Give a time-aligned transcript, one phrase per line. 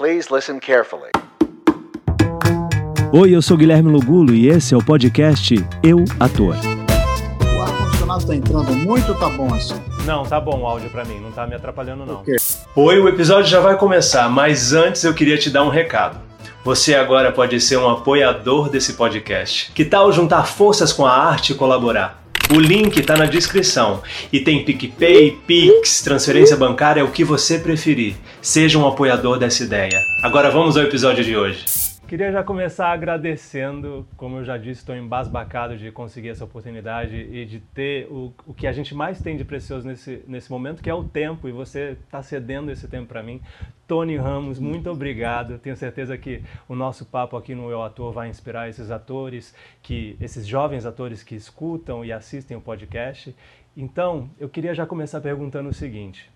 [0.00, 1.10] Please listen carefully.
[3.12, 6.54] Oi, eu sou Guilherme Lugulo e esse é o podcast Eu Ator.
[6.54, 9.74] O ar-condicionado tá entrando muito, tá bom assim?
[10.06, 12.20] Não, tá bom o áudio pra mim, não tá me atrapalhando não.
[12.20, 12.34] Ok.
[12.76, 16.18] Oi, o episódio já vai começar, mas antes eu queria te dar um recado.
[16.64, 19.70] Você agora pode ser um apoiador desse podcast.
[19.72, 22.19] Que tal juntar forças com a arte e colaborar?
[22.52, 28.16] O link tá na descrição e tem PicPay, Pix, transferência bancária, o que você preferir.
[28.42, 30.02] Seja um apoiador dessa ideia.
[30.20, 31.89] Agora vamos ao episódio de hoje.
[32.10, 37.44] Queria já começar agradecendo, como eu já disse, estou embasbacado de conseguir essa oportunidade e
[37.46, 40.90] de ter o, o que a gente mais tem de precioso nesse, nesse momento, que
[40.90, 43.40] é o tempo, e você está cedendo esse tempo para mim.
[43.86, 45.56] Tony Ramos, muito obrigado.
[45.60, 50.16] Tenho certeza que o nosso papo aqui no Eu Ator vai inspirar esses atores, que
[50.20, 53.32] esses jovens atores que escutam e assistem o podcast.
[53.76, 56.28] Então, eu queria já começar perguntando o seguinte: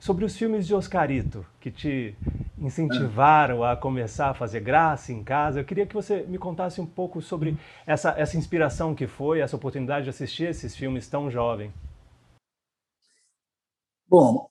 [0.00, 2.16] sobre os filmes de Oscarito, que te
[2.58, 5.60] incentivaram a começar a fazer graça em casa.
[5.60, 9.56] Eu queria que você me contasse um pouco sobre essa, essa inspiração que foi, essa
[9.56, 11.70] oportunidade de assistir esses filmes tão jovem.
[14.08, 14.48] Bom,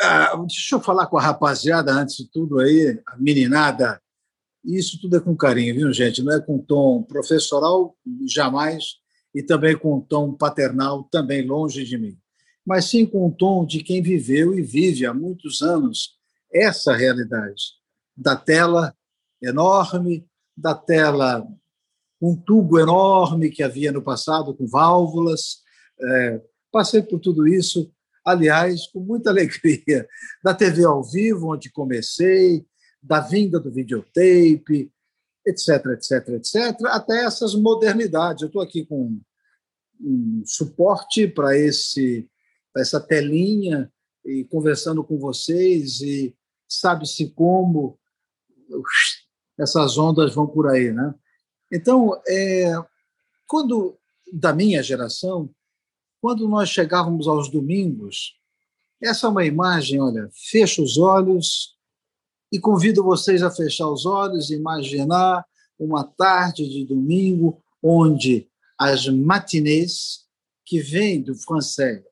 [0.00, 4.00] ah, deixa eu falar com a rapaziada antes de tudo aí, a meninada.
[4.62, 6.22] Isso tudo é com carinho, viu, gente?
[6.22, 7.96] Não é com tom professoral,
[8.28, 8.96] jamais,
[9.34, 12.21] e também com tom paternal, também longe de mim.
[12.64, 16.16] Mas sim com o tom de quem viveu e vive há muitos anos
[16.52, 17.62] essa realidade
[18.16, 18.94] da tela
[19.40, 21.46] enorme, da tela
[22.20, 25.62] um tubo enorme que havia no passado com válvulas.
[26.00, 26.40] É,
[26.70, 27.92] passei por tudo isso,
[28.24, 30.06] aliás, com muita alegria.
[30.42, 32.64] Da TV ao vivo, onde comecei,
[33.02, 34.92] da vinda do videotape,
[35.44, 38.42] etc, etc, etc, até essas modernidades.
[38.42, 39.20] Eu estou aqui com
[40.00, 42.28] um suporte para esse
[42.76, 43.92] essa telinha
[44.24, 46.34] e conversando com vocês e
[46.68, 47.98] sabe-se como
[49.58, 51.14] essas ondas vão por aí, né?
[51.70, 52.72] Então, é,
[53.46, 53.98] quando
[54.32, 55.50] da minha geração,
[56.20, 58.34] quando nós chegávamos aos domingos,
[59.02, 61.76] essa é uma imagem, olha, fecha os olhos
[62.50, 65.44] e convido vocês a fechar os olhos e imaginar
[65.78, 70.26] uma tarde de domingo onde as matinês
[70.64, 72.02] que vêm do francês,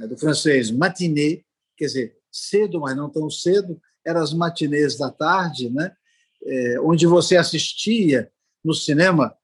[0.00, 1.44] né, do francês matinée,
[1.76, 5.94] quer dizer, cedo, mas não tão cedo, eram as matinês da tarde, né?
[6.42, 8.32] É, onde você assistia
[8.64, 9.36] no cinema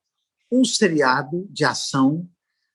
[0.51, 2.27] um seriado de ação,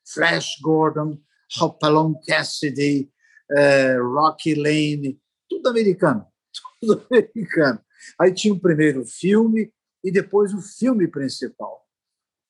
[0.06, 1.20] Flash Gordon,
[1.60, 3.12] Hopalong Cassidy,
[3.50, 5.20] é, Rocky Lane,
[5.50, 6.28] tudo americano,
[6.80, 7.82] tudo americano.
[8.20, 11.84] Aí tinha o primeiro filme e depois o filme principal.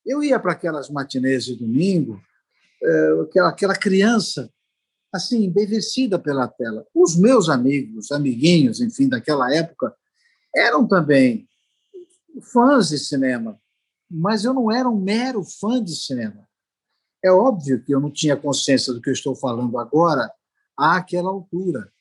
[0.06, 2.22] Eu ia para aquelas matinês de domingo,
[2.84, 4.52] é, aquela, aquela criança
[5.12, 6.86] assim, embevecida pela tela.
[6.94, 9.96] Os meus amigos, amiguinhos, enfim, daquela época,
[10.56, 11.48] eram também
[12.42, 13.60] fãs de cinema,
[14.10, 16.48] mas eu não era um mero fã de cinema.
[17.24, 20.32] É óbvio que eu não tinha consciência do que eu estou falando agora
[20.78, 21.92] àquela altura.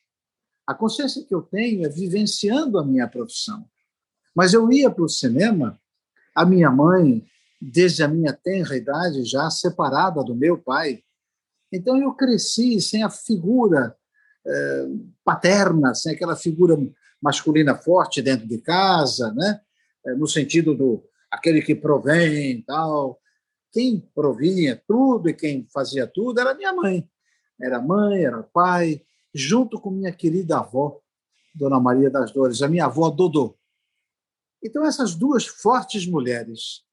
[0.65, 3.65] A consciência que eu tenho é vivenciando a minha profissão.
[4.33, 5.79] Mas eu ia para o cinema,
[6.33, 7.23] a minha mãe,
[7.61, 11.03] desde a minha tenra idade, já separada do meu pai,
[11.71, 13.95] então eu cresci sem a figura
[14.45, 14.87] eh,
[15.23, 16.77] paterna, sem aquela figura
[17.21, 19.61] masculina forte dentro de casa, né?
[20.05, 23.19] Eh, no sentido do aquele que provém tal.
[23.71, 27.09] Quem provinha tudo e quem fazia tudo era minha mãe.
[27.59, 29.01] Era mãe, era pai,
[29.33, 30.99] junto com minha querida avó,
[31.55, 33.57] Dona Maria das Dores, a minha avó Dodô.
[34.63, 36.83] Então, essas duas fortes mulheres.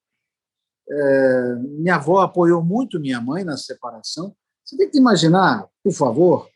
[0.90, 4.34] Eh, minha avó apoiou muito minha mãe na separação,
[4.68, 6.46] você tem que imaginar, por favor,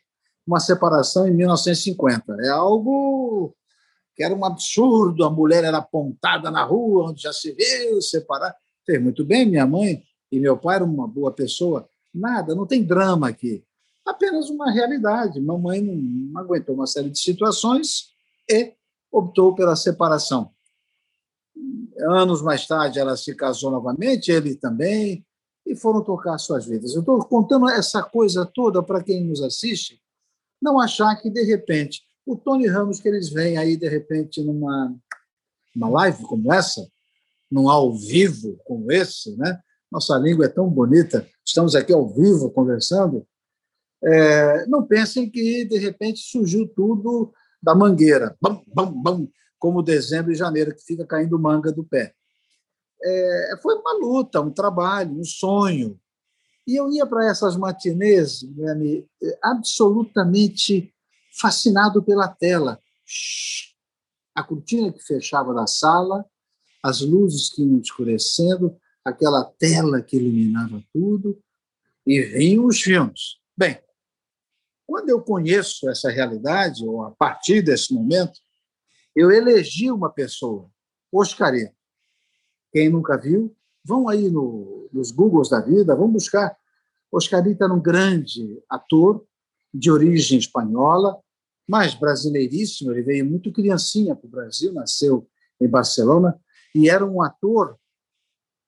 [0.45, 2.37] uma separação em 1950.
[2.41, 3.55] É algo
[4.15, 8.55] que era um absurdo, a mulher era apontada na rua, onde já se viu separar.
[8.85, 11.89] Fez muito bem, minha mãe e meu pai eram uma boa pessoa.
[12.13, 13.65] Nada, não tem drama aqui.
[14.05, 15.41] Apenas uma realidade.
[15.41, 18.11] Mamãe não, não aguentou uma série de situações
[18.47, 18.73] e
[19.11, 20.51] optou pela separação.
[21.97, 25.25] Anos mais tarde, ela se casou novamente, ele também,
[25.65, 26.93] e foram tocar suas vidas.
[26.93, 30.01] Eu estou contando essa coisa toda para quem nos assiste,
[30.61, 34.93] não achar que, de repente, o Tony Ramos, que eles vêm aí, de repente, numa
[35.75, 36.87] uma live como essa,
[37.49, 39.59] num ao vivo como esse, né?
[39.91, 43.25] Nossa língua é tão bonita, estamos aqui ao vivo conversando.
[44.03, 49.27] É, não pensem que, de repente, surgiu tudo da mangueira, bam, bam, bam,
[49.57, 52.13] como dezembro e janeiro, que fica caindo manga do pé
[53.03, 55.99] é, foi uma luta, um trabalho, um sonho.
[56.65, 58.39] E eu ia para essas matinês
[59.43, 60.93] absolutamente
[61.39, 62.79] fascinado pela tela.
[64.33, 66.25] a cortina que fechava da sala,
[66.81, 71.37] as luzes que iam escurecendo, aquela tela que iluminava tudo,
[72.05, 73.37] e vinham os filmes.
[73.55, 73.79] Bem,
[74.87, 78.39] quando eu conheço essa realidade, ou a partir desse momento,
[79.15, 80.69] eu elegi uma pessoa,
[81.11, 81.82] Oscarito.
[82.73, 83.55] Quem nunca viu,
[83.85, 86.57] vão aí no, nos Googles da vida, vão buscar.
[87.11, 89.23] Oscarito era um grande ator
[89.71, 91.19] de origem espanhola,
[91.69, 92.91] mas brasileiríssimo.
[92.91, 95.29] Ele veio muito criancinha para o Brasil, nasceu
[95.61, 96.39] em Barcelona,
[96.73, 97.77] e era um ator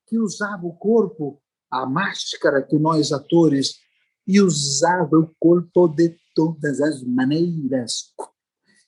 [0.06, 3.80] que usava o corpo, a máscara que nós atores,
[4.24, 8.14] e usava o corpo de todas as maneiras.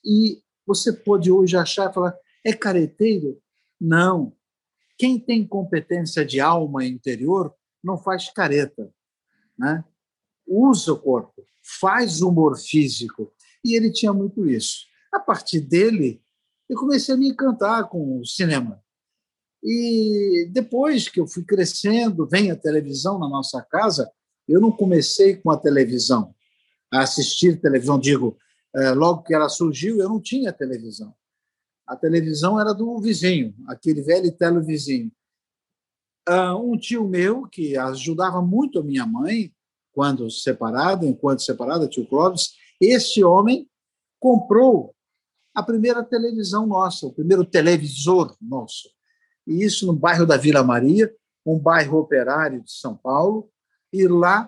[0.03, 3.37] E você pode hoje achar falar, é careteiro?
[3.79, 4.33] Não.
[4.99, 8.93] Quem tem competência de alma interior não faz careta.
[9.57, 9.81] Né?
[10.45, 11.45] Usa o corpo,
[11.79, 13.31] faz humor físico.
[13.63, 14.85] E ele tinha muito isso.
[15.13, 16.21] A partir dele,
[16.69, 18.83] eu comecei a me encantar com o cinema.
[19.63, 24.11] E depois que eu fui crescendo, vem a televisão na nossa casa,
[24.47, 26.33] eu não comecei com a televisão,
[26.91, 28.37] a assistir televisão, digo,
[28.75, 31.13] é, logo que ela surgiu, eu não tinha televisão.
[31.89, 35.11] A televisão era do vizinho, aquele velho televizinho.
[36.27, 39.51] Ah, um tio meu, que ajudava muito a minha mãe,
[39.91, 43.67] quando separada, enquanto separada, tio Clóvis, esse homem
[44.19, 44.93] comprou
[45.55, 48.87] a primeira televisão nossa, o primeiro televisor nosso.
[49.47, 51.11] E isso no bairro da Vila Maria,
[51.43, 53.49] um bairro operário de São Paulo.
[53.91, 54.47] E lá,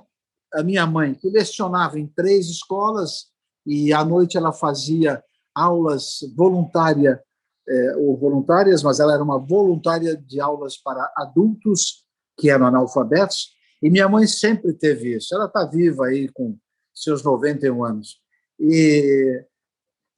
[0.54, 3.32] a minha mãe, que lecionava em três escolas,
[3.66, 5.24] e à noite ela fazia
[5.56, 7.20] aulas voluntária
[7.68, 12.06] é, ou voluntárias, mas ela era uma voluntária de aulas para adultos
[12.38, 13.50] que eram analfabetos,
[13.81, 15.34] e minha mãe sempre teve isso.
[15.34, 16.58] Ela está viva aí com
[16.94, 18.19] seus 91 anos.
[18.60, 19.44] E,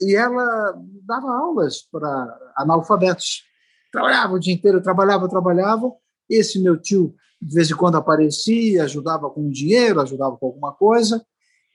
[0.01, 0.74] e ela
[1.06, 3.44] dava aulas para analfabetos.
[3.92, 5.92] Trabalhava o dia inteiro, trabalhava, trabalhava.
[6.30, 11.25] Esse meu tio, de vez em quando, aparecia, ajudava com dinheiro, ajudava com alguma coisa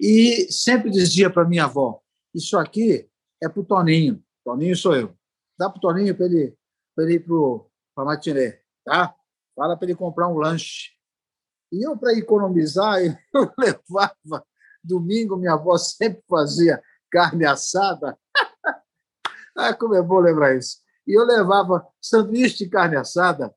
[0.00, 2.00] e sempre dizia para minha avó:
[2.34, 3.08] Isso aqui
[3.42, 4.22] é para o Toninho.
[4.44, 5.17] Toninho sou eu.
[5.58, 6.56] Dá para o Toninho para ele,
[6.98, 9.14] ele ir para a matinê, tá?
[9.56, 10.90] Fala para ele comprar um lanche.
[11.72, 12.98] E eu, para economizar,
[13.34, 14.46] eu levava.
[14.82, 18.16] Domingo, minha avó sempre fazia carne assada.
[19.56, 20.78] ah, como é bom lembrar isso.
[21.06, 23.52] E eu levava sanduíche de carne assada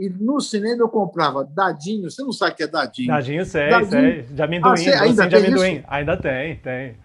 [0.00, 2.10] e no cinema eu comprava dadinho.
[2.10, 3.08] Você não sabe o que é dadinho?
[3.08, 3.90] Dadinho, sei, dadinho.
[3.90, 4.22] sei.
[4.22, 4.88] De amendoim.
[4.88, 5.84] Ah, ainda tem amendoim.
[5.86, 6.96] Ainda tem, tem.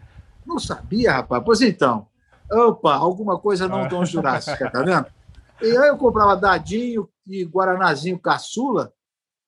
[0.46, 1.44] Não sabia, rapaz.
[1.44, 2.08] Pois então.
[2.52, 5.06] Opa, alguma coisa não tão jurássica, tá vendo?
[5.62, 8.94] E aí eu comprava dadinho e guaranazinho caçula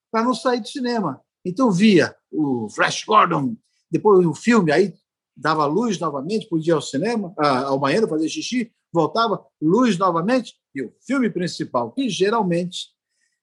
[0.10, 1.22] para não sair do cinema.
[1.46, 3.58] Então via o Flash Gordon,
[3.92, 4.94] depois o filme, aí
[5.36, 10.82] dava luz novamente, podia ir ao cinema, ao banheiro fazer xixi, voltava, luz novamente, e
[10.82, 12.88] o filme principal, que geralmente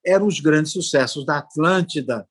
[0.05, 2.27] eram os grandes sucessos da Atlântida.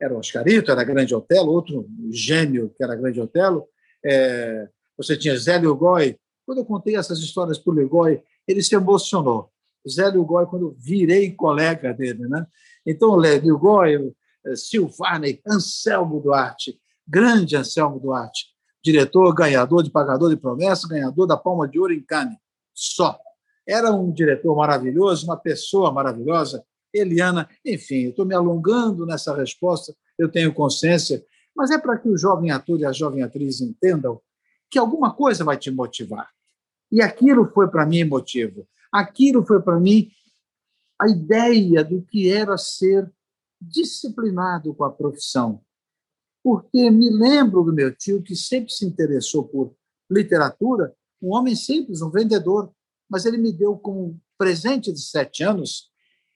[0.00, 3.66] Era o Oscarito, era Grande Otelo, outro gênio que era Grande Otelo.
[4.04, 6.18] É, você tinha Zé Lugoi.
[6.48, 9.50] Quando eu contei essas histórias para o Lugoi, ele se emocionou.
[9.86, 12.26] Zé Lugoi, quando eu virei colega dele.
[12.26, 12.46] Né?
[12.86, 14.14] Então, Lugoi,
[14.46, 18.46] eh, Silvarney, Anselmo Duarte, grande Anselmo Duarte,
[18.82, 22.38] diretor, ganhador de Pagador de Promessa, ganhador da Palma de Ouro em Cannes.
[22.72, 23.20] Só.
[23.66, 30.30] Era um diretor maravilhoso, uma pessoa maravilhosa, Eliana, enfim, estou me alongando nessa resposta, eu
[30.30, 31.22] tenho consciência,
[31.54, 34.18] mas é para que o jovem ator e a jovem atriz entendam
[34.70, 36.37] que alguma coisa vai te motivar.
[36.90, 38.66] E aquilo foi para mim motivo.
[38.92, 40.10] Aquilo foi para mim
[40.98, 43.10] a ideia do que era ser
[43.60, 45.60] disciplinado com a profissão.
[46.42, 49.74] Porque me lembro do meu tio, que sempre se interessou por
[50.10, 52.72] literatura, um homem simples, um vendedor,
[53.08, 55.90] mas ele me deu como presente de sete anos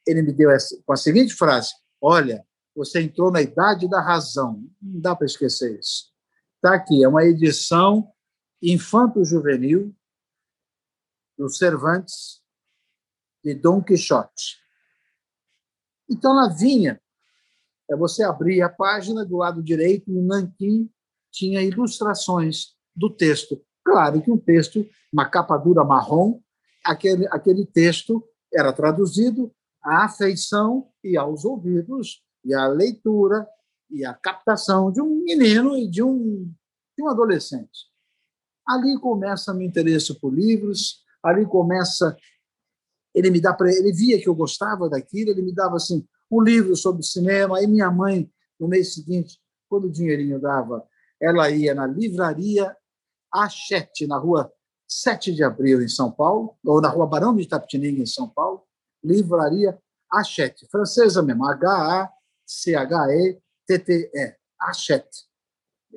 [0.07, 2.45] ele me deu essa, com a seguinte frase: Olha,
[2.75, 4.65] você entrou na idade da razão.
[4.81, 6.11] Não dá para esquecer isso.
[6.57, 8.09] Está aqui, é uma edição
[8.63, 9.95] infanto-juvenil
[11.37, 12.41] do Cervantes
[13.43, 14.59] de Dom Quixote.
[16.09, 17.01] Então, ela vinha,
[17.91, 20.91] é você abrir a página do lado direito, no nanquim
[21.31, 23.65] tinha ilustrações do texto.
[23.85, 26.41] Claro que um texto, uma capa dura marrom,
[26.85, 28.23] aquele, aquele texto
[28.53, 33.47] era traduzido, à afeição e aos ouvidos, e à leitura
[33.91, 36.53] e à captação de um menino e de um,
[36.97, 37.91] de um adolescente.
[38.67, 42.17] Ali começa meu interesse por livros, ali começa
[43.14, 46.75] ele me dá ele via que eu gostava daquilo, ele me dava assim um livro
[46.75, 49.38] sobre cinema, aí minha mãe no mês seguinte,
[49.69, 50.83] quando o dinheirinho dava,
[51.21, 52.75] ela ia na livraria
[53.31, 54.50] Achete, na rua
[54.88, 58.62] 7 de abril, em São Paulo, ou na rua Barão de Itapetininga, em São Paulo,
[59.02, 59.79] livraria
[60.11, 62.17] Achete, francesa mesmo, H-A-C-H-E-T-T-E,
[64.61, 65.26] Achete.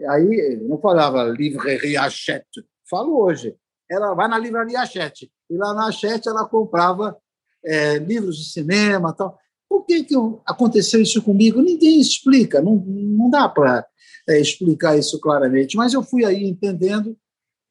[0.10, 3.58] Aí não falava livraria Achete, falo hoje.
[3.89, 7.18] Ela vai na livraria Achete, e lá na Achete ela comprava
[7.63, 9.38] é, livros de cinema tal.
[9.70, 10.15] Por que, que
[10.46, 11.62] aconteceu isso comigo?
[11.62, 13.86] Ninguém explica, não, não dá para
[14.27, 17.18] é, explicar isso claramente, mas eu fui aí entendendo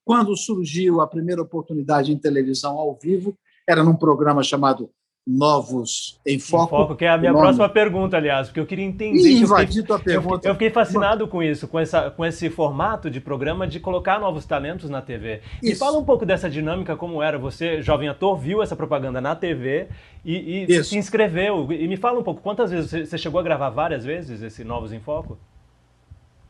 [0.04, 4.90] quando surgiu a primeira oportunidade em televisão ao vivo, era num programa chamado
[5.26, 6.64] Novos em Foco.
[6.64, 9.26] Em Foco, que é a minha próxima pergunta, aliás, porque eu queria entender.
[9.26, 10.46] Ih, invadi tua pergunta.
[10.46, 14.20] Eu, eu, fiquei fascinado com isso, com, essa, com esse formato de programa de colocar
[14.20, 15.40] novos talentos na TV.
[15.62, 15.72] Isso.
[15.72, 17.38] Me fala um pouco dessa dinâmica, como era.
[17.38, 19.88] Você, jovem ator, viu essa propaganda na TV
[20.22, 21.72] e, e se inscreveu.
[21.72, 24.92] E me fala um pouco, quantas vezes você chegou a gravar várias vezes esse Novos
[24.92, 25.38] em Foco?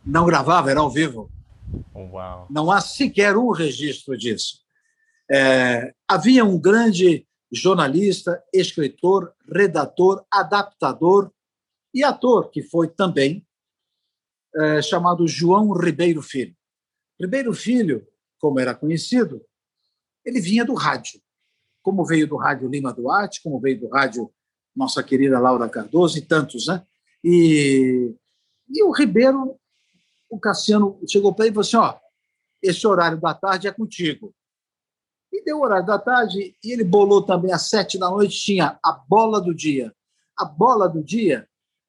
[0.05, 1.31] Não gravava, era ao vivo.
[1.95, 2.49] Uau.
[2.51, 4.59] Não há sequer um registro disso.
[5.31, 11.33] É, havia um grande jornalista, escritor, redator, adaptador
[11.93, 13.47] e ator, que foi também
[14.55, 16.57] é, chamado João Ribeiro Filho.
[17.21, 18.07] Ribeiro Filho,
[18.39, 19.45] como era conhecido,
[20.25, 21.21] ele vinha do rádio.
[21.83, 24.33] Como veio do rádio Lima Duarte, como veio do rádio
[24.75, 26.85] nossa querida Laura Cardoso e tantos, né?
[27.23, 28.13] E,
[28.69, 29.59] e o Ribeiro
[30.29, 31.99] o Cassiano chegou para ele e falou assim: ó,
[32.63, 34.35] esse horário da tarde é contigo.
[35.35, 38.79] E deu o horário da tarde, e ele bolou também às sete da noite, tinha
[38.81, 39.93] a bola do dia.
[40.39, 41.49] A bola do dia,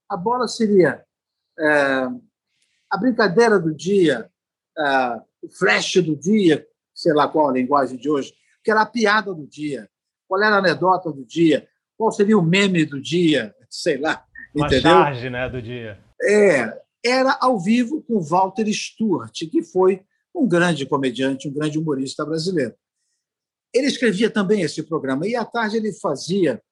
[0.10, 1.06] a bola seria
[1.60, 2.08] é,
[2.90, 4.28] a brincadeira do dia,
[4.75, 8.34] é, o flash do dia, sei lá qual a linguagem de hoje,
[8.64, 9.88] que era a piada do dia,
[10.28, 14.25] qual era a anedota do dia, qual seria o meme do dia, sei lá.
[14.56, 14.92] Uma entendeu?
[14.92, 16.00] charge né, do dia.
[16.20, 20.02] É, era ao vivo com Walter Stewart, que foi
[20.34, 22.74] um grande comediante, um grande humorista brasileiro.
[23.75, 26.63] Ele escrevia também esse programa, e à tarde ele fazia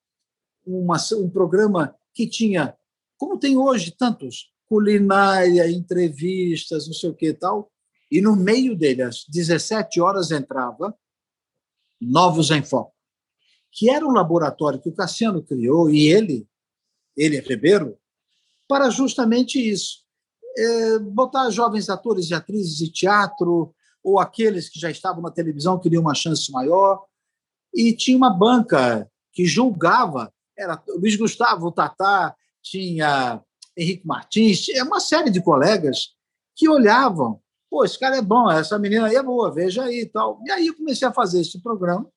[0.66, 2.74] uma, um programa que tinha,
[3.18, 7.70] como tem hoje tantos, culinária, entrevistas, não sei o que e tal,
[8.10, 10.98] e no meio dele, às 17 horas, entrava
[12.00, 12.94] Novos em Foco,
[13.70, 16.48] que era um laboratório que o Cassiano criou, e ele,
[17.18, 17.98] ele, Ribeiro,
[18.66, 20.04] para justamente isso
[20.58, 25.80] é, botar jovens atores e atrizes de teatro, ou aqueles que já estavam na televisão
[25.80, 27.04] queriam uma chance maior.
[27.74, 33.42] E tinha uma banca que julgava, era Luiz Gustavo Tatá, tinha
[33.76, 36.10] Henrique Martins, tinha uma série de colegas
[36.56, 40.06] que olhavam, pô, esse cara é bom, essa menina aí é boa, veja aí e
[40.06, 40.40] tal.
[40.46, 42.08] E aí eu comecei a fazer esse programa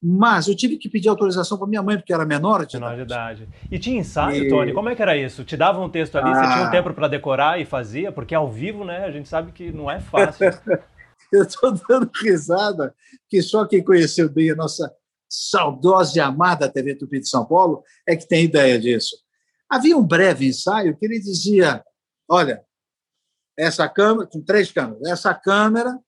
[0.00, 3.42] mas eu tive que pedir autorização para minha mãe, porque era menor de menor idade.
[3.42, 3.48] idade.
[3.70, 4.48] E tinha ensaio, e...
[4.48, 4.72] Tony?
[4.72, 5.44] Como é que era isso?
[5.44, 6.34] Te dava um texto ali, ah.
[6.34, 6.70] você tinha um ah.
[6.70, 8.12] tempo para decorar e fazia?
[8.12, 10.46] Porque ao vivo, né, a gente sabe que não é fácil.
[11.32, 12.94] eu estou dando risada,
[13.28, 14.94] que só quem conheceu bem a nossa
[15.28, 19.16] saudosa e amada TV Tupi de São Paulo é que tem ideia disso.
[19.68, 21.84] Havia um breve ensaio que ele dizia:
[22.28, 22.64] olha,
[23.56, 25.98] essa câmera, com três câmeras, essa câmera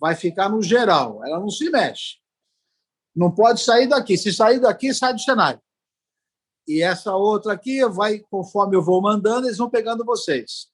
[0.00, 2.18] vai ficar no geral, ela não se mexe.
[3.14, 4.18] Não pode sair daqui.
[4.18, 5.60] Se sair daqui, sai do cenário.
[6.66, 10.68] E essa outra aqui vai, conforme eu vou mandando, eles vão pegando vocês.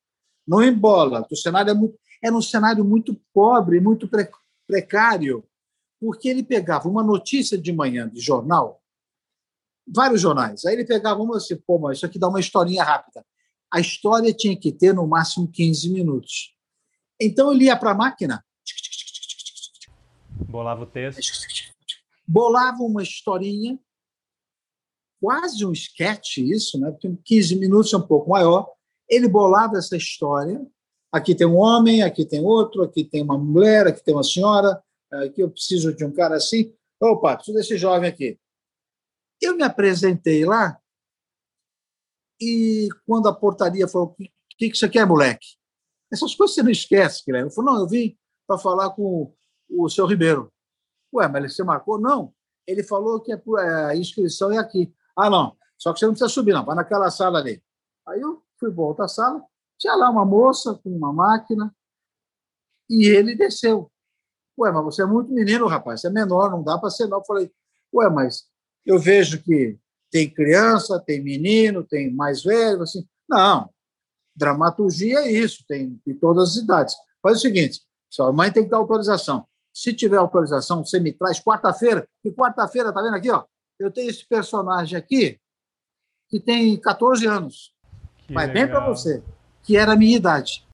[0.46, 1.26] Não embola.
[1.30, 4.08] O cenário é muito, era um cenário muito pobre, muito
[4.66, 5.44] precário,
[6.00, 8.82] porque ele pegava uma notícia de manhã de jornal,
[9.86, 10.64] vários jornais.
[10.64, 13.24] Aí ele pegava uma assim, pô, mas isso aqui dá uma historinha rápida.
[13.72, 16.54] A história tinha que ter no máximo 15 minutos.
[17.20, 18.44] Então ele ia para a máquina.
[20.48, 21.50] Bolava o texto
[22.30, 23.76] bolava uma historinha,
[25.20, 26.92] quase um sketch isso, né?
[26.92, 28.70] porque 15 minutos é um pouco maior.
[29.08, 30.64] Ele bolava essa história.
[31.12, 34.82] Aqui tem um homem, aqui tem outro, aqui tem uma mulher, aqui tem uma senhora,
[35.10, 36.72] aqui eu preciso de um cara assim.
[37.00, 38.38] Opa, preciso desse jovem aqui.
[39.40, 40.78] Eu me apresentei lá
[42.40, 44.26] e quando a portaria falou: O
[44.56, 45.56] que, que você quer, moleque?
[46.12, 47.48] Essas coisas você não esquece, Guilherme.
[47.48, 49.32] Eu falei: Não, eu vim para falar com
[49.68, 50.52] o seu Ribeiro.
[51.14, 52.00] Ué, mas você marcou?
[52.00, 52.32] Não.
[52.66, 53.40] Ele falou que é
[53.86, 54.92] a inscrição é aqui.
[55.16, 55.56] Ah, não.
[55.76, 56.64] Só que você não precisa subir, não.
[56.64, 57.62] Vai naquela sala ali.
[58.06, 59.42] Aí eu fui para outra sala.
[59.80, 61.74] Tinha lá uma moça com uma máquina.
[62.88, 63.90] E ele desceu.
[64.58, 66.02] Ué, mas você é muito menino, rapaz.
[66.02, 67.18] Você é menor, não dá para ser, não.
[67.18, 67.50] Eu falei,
[67.94, 68.44] ué, mas
[68.84, 69.78] eu vejo que
[70.10, 73.06] tem criança, tem menino, tem mais velho, assim.
[73.28, 73.70] Não,
[74.36, 76.94] dramaturgia é isso, tem de todas as idades.
[77.22, 79.46] Faz o seguinte, sua mãe tem que dar autorização.
[79.72, 82.06] Se tiver autorização, você me traz quarta-feira.
[82.24, 83.44] E quarta-feira, tá vendo aqui, ó?
[83.78, 85.38] Eu tenho esse personagem aqui
[86.28, 87.72] que tem 14 anos.
[88.26, 88.62] Que Vai legal.
[88.62, 89.22] bem para você,
[89.70, 90.66] que era a minha idade.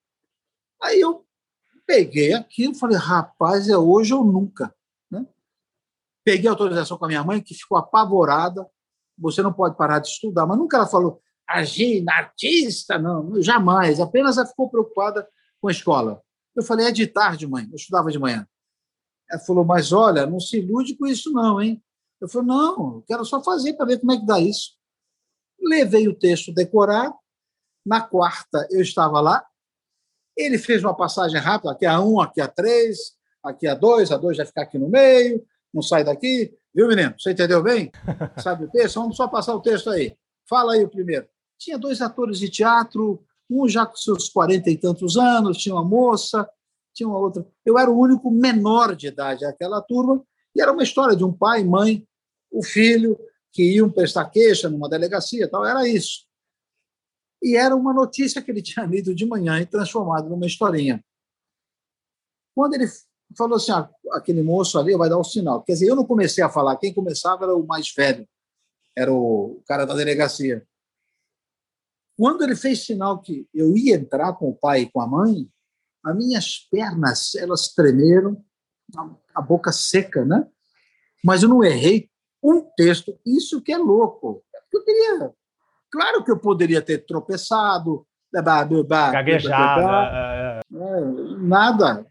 [0.83, 1.23] Aí eu
[1.87, 4.75] peguei aquilo e falei, rapaz, é hoje ou nunca.
[6.25, 8.67] peguei autorização com a minha mãe, que ficou apavorada.
[9.19, 10.47] Você não pode parar de estudar.
[10.47, 14.01] Mas nunca ela falou, Agina, artista, não, jamais.
[14.01, 15.29] Apenas ela ficou preocupada
[15.61, 16.23] com a escola.
[16.55, 17.69] Eu falei, é de tarde, mãe.
[17.69, 18.49] Eu estudava de manhã.
[19.31, 21.85] Ela falou, mas olha, não se ilude com isso, não, hein?
[22.19, 24.71] Eu falei, não, quero só fazer para ver como é que dá isso.
[25.61, 27.15] Levei o texto decorado.
[27.87, 29.47] Na quarta, eu estava lá.
[30.37, 33.13] Ele fez uma passagem rápida, aqui a um, aqui a três,
[33.43, 36.53] aqui a dois, a dois vai ficar aqui no meio, não sai daqui.
[36.75, 37.15] Viu, menino?
[37.17, 37.93] Você entendeu bem?
[38.43, 38.97] Sabe o texto?
[38.97, 40.17] Vamos só passar o texto aí.
[40.49, 41.27] Fala aí o primeiro.
[41.57, 45.85] Tinha dois atores de teatro, um já com seus quarenta e tantos anos, tinha uma
[45.85, 46.47] moça,
[46.93, 47.47] tinha uma outra.
[47.65, 50.23] Eu era o único menor de idade daquela turma,
[50.55, 52.07] e era uma história de um pai, mãe,
[52.51, 53.17] o filho,
[53.53, 56.27] que iam prestar queixa numa delegacia, tal, era isso.
[57.43, 61.05] E era uma notícia que ele tinha lido de manhã e transformado numa historinha.
[62.55, 62.87] Quando ele
[63.37, 65.63] falou assim, ah, aquele moço ali vai dar o um sinal.
[65.63, 68.27] Quer dizer, eu não comecei a falar, quem começava era o mais velho,
[68.97, 70.67] era o cara da delegacia.
[72.17, 75.51] Quando ele fez sinal que eu ia entrar com o pai e com a mãe,
[76.03, 78.43] as minhas pernas elas tremeram,
[79.35, 80.49] a boca seca, né?
[81.23, 82.09] Mas eu não errei
[82.43, 83.19] um texto.
[83.27, 84.43] Isso que é louco.
[84.73, 85.35] Eu queria,
[85.97, 88.07] claro que eu poderia ter tropeçado,
[89.11, 90.61] gaguejar,
[91.41, 92.07] nada.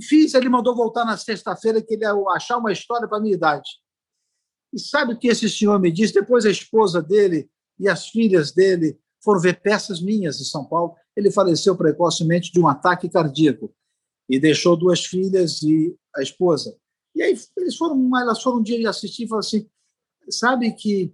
[0.00, 3.34] Fiz, ele mandou voltar na sexta-feira que ele ia achar uma história para a minha
[3.34, 3.68] idade.
[4.72, 6.14] E sabe o que esse senhor me disse?
[6.14, 10.94] Depois a esposa dele e as filhas dele foram ver peças minhas em São Paulo.
[11.14, 13.74] Ele faleceu precocemente de um ataque cardíaco
[14.28, 16.74] e deixou duas filhas e a esposa.
[17.14, 19.68] E aí eles foram, elas foram um dia assistir e falaram assim,
[20.30, 21.12] sabe que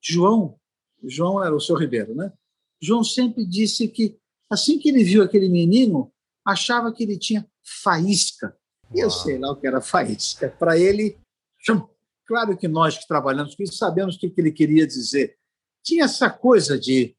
[0.00, 0.58] João,
[1.04, 2.32] João era o seu Ribeiro, né?
[2.80, 4.18] João sempre disse que
[4.50, 6.12] assim que ele viu aquele menino,
[6.44, 7.46] achava que ele tinha
[7.82, 8.56] faísca.
[8.94, 10.48] E eu sei lá o que era faísca.
[10.58, 11.18] Para ele,
[12.26, 15.38] claro que nós que trabalhamos com isso sabemos o que ele queria dizer
[15.88, 17.16] tinha essa coisa de,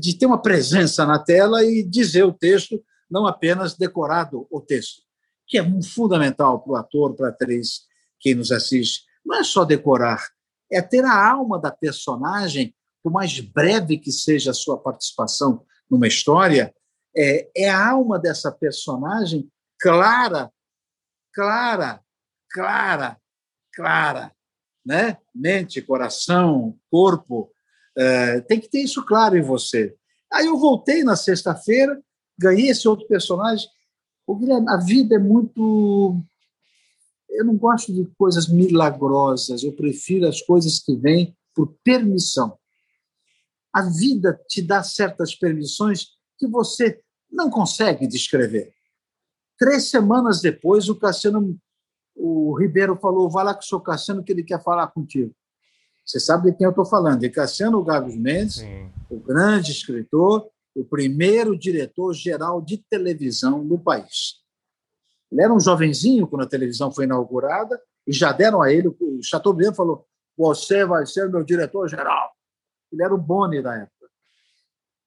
[0.00, 5.02] de ter uma presença na tela e dizer o texto, não apenas decorado o texto,
[5.46, 7.82] que é fundamental para o ator, para a atriz,
[8.18, 9.04] quem nos assiste.
[9.24, 10.28] Não é só decorar,
[10.70, 16.08] é ter a alma da personagem, por mais breve que seja a sua participação numa
[16.08, 16.74] história,
[17.14, 19.46] é, é a alma dessa personagem
[19.78, 20.50] clara,
[21.34, 22.00] clara,
[22.50, 23.20] clara,
[23.74, 24.34] clara,
[24.84, 25.18] né?
[25.34, 27.52] Mente, coração, corpo,
[27.94, 29.94] é, tem que ter isso claro em você.
[30.32, 32.02] Aí eu voltei na sexta-feira,
[32.38, 33.68] ganhei esse outro personagem.
[34.26, 36.24] O Guilherme, a vida é muito.
[37.28, 42.58] Eu não gosto de coisas milagrosas, eu prefiro as coisas que vêm por permissão.
[43.74, 48.72] A vida te dá certas permissões que você não consegue descrever.
[49.58, 51.58] Três semanas depois, o Cassiano,
[52.14, 55.34] o Ribeiro falou: vai lá com o seu Cassiano que ele quer falar contigo.
[56.06, 58.90] Você sabe de quem eu estou falando, de Cassiano Gagos Mendes, Sim.
[59.10, 64.42] o grande escritor, o primeiro diretor-geral de televisão do país.
[65.32, 69.22] Ele era um jovenzinho quando a televisão foi inaugurada e já deram a ele, o
[69.22, 70.06] Chateaubriand falou,
[70.36, 72.33] você vai ser meu diretor-geral.
[72.94, 74.08] Ele era o Boni da época.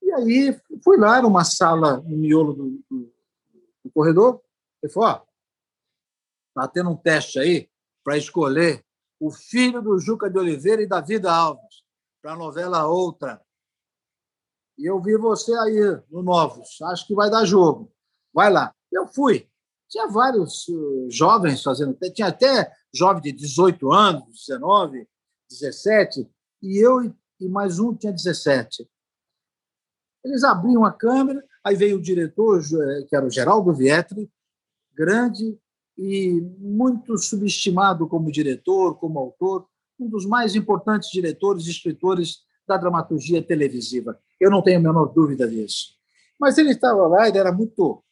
[0.01, 3.13] E aí fui lá, era uma sala no miolo do, do,
[3.83, 4.41] do corredor,
[4.83, 5.21] ele falou, ó,
[6.49, 7.69] está tendo um teste aí
[8.03, 8.85] para escolher
[9.19, 11.83] o filho do Juca de Oliveira e da Vida Alves,
[12.21, 13.41] para a novela Outra.
[14.77, 16.79] E eu vi você aí no Novos.
[16.83, 17.91] Acho que vai dar jogo.
[18.31, 18.73] Vai lá.
[18.91, 19.49] Eu fui.
[19.89, 21.97] Tinha vários uh, jovens fazendo.
[22.13, 25.07] Tinha até jovem de 18 anos, 19,
[25.49, 26.29] 17.
[26.61, 28.87] E eu e mais um tinha 17.
[30.23, 32.61] Eles abriam a câmera, aí veio o diretor,
[33.07, 34.31] que era o Geraldo Vietri,
[34.95, 35.59] grande,
[35.97, 39.67] e muito subestimado como diretor, como autor,
[39.99, 44.19] um dos mais importantes diretores e escritores da dramaturgia televisiva.
[44.39, 45.95] Eu não tenho a menor dúvida disso.
[46.39, 48.03] Mas ele estava lá, ele era muito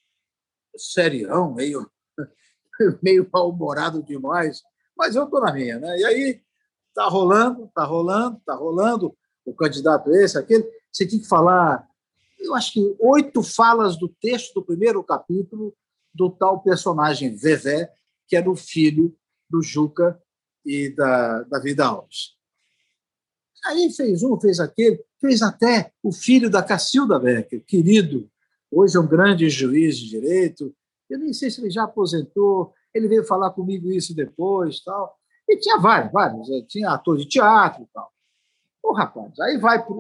[0.76, 1.90] serião, meio,
[3.04, 4.64] meio mal-humorado demais,
[4.98, 5.78] mas eu estou na minha.
[5.78, 6.00] Né?
[6.00, 6.42] E aí
[6.96, 10.66] está rolando, está rolando, está rolando, o candidato esse, aquele.
[10.92, 11.86] Você tinha que falar,
[12.40, 15.76] eu acho que oito falas do texto do primeiro capítulo
[16.14, 17.92] do tal personagem Vevé,
[18.28, 19.14] que era o filho
[19.50, 20.18] do Juca
[20.66, 22.34] e da, da Vida Alves.
[23.66, 28.30] Aí fez um, fez aquele, fez até o filho da Cacilda Becker, querido,
[28.72, 30.74] hoje é um grande juiz de direito.
[31.10, 34.82] Eu nem sei se ele já aposentou, ele veio falar comigo isso depois.
[34.82, 35.18] tal.
[35.48, 36.50] E tinha vários, vários.
[36.50, 38.12] Eh, tinha ator de teatro e tal.
[38.84, 39.94] Ô, rapaz, aí vai para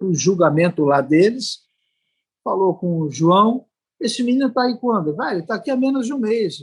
[0.00, 1.66] o julgamento lá deles,
[2.42, 3.66] falou com o João,
[4.00, 5.14] esse menino está aí quando?
[5.14, 6.58] Vai, ele está aqui há menos de um mês.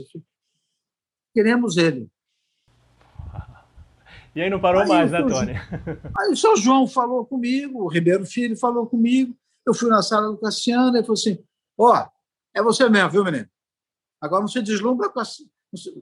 [1.32, 2.10] Queremos ele.
[4.36, 5.52] E aí não parou aí mais, né, Tony?
[6.18, 9.32] Aí o seu João falou comigo, o Ribeiro Filho falou comigo,
[9.64, 11.38] eu fui na sala do Cassiano e falou assim:
[11.78, 12.08] Ó, oh,
[12.52, 13.48] é você mesmo, viu, menino?
[14.20, 15.24] Agora não se deslumbra com, a,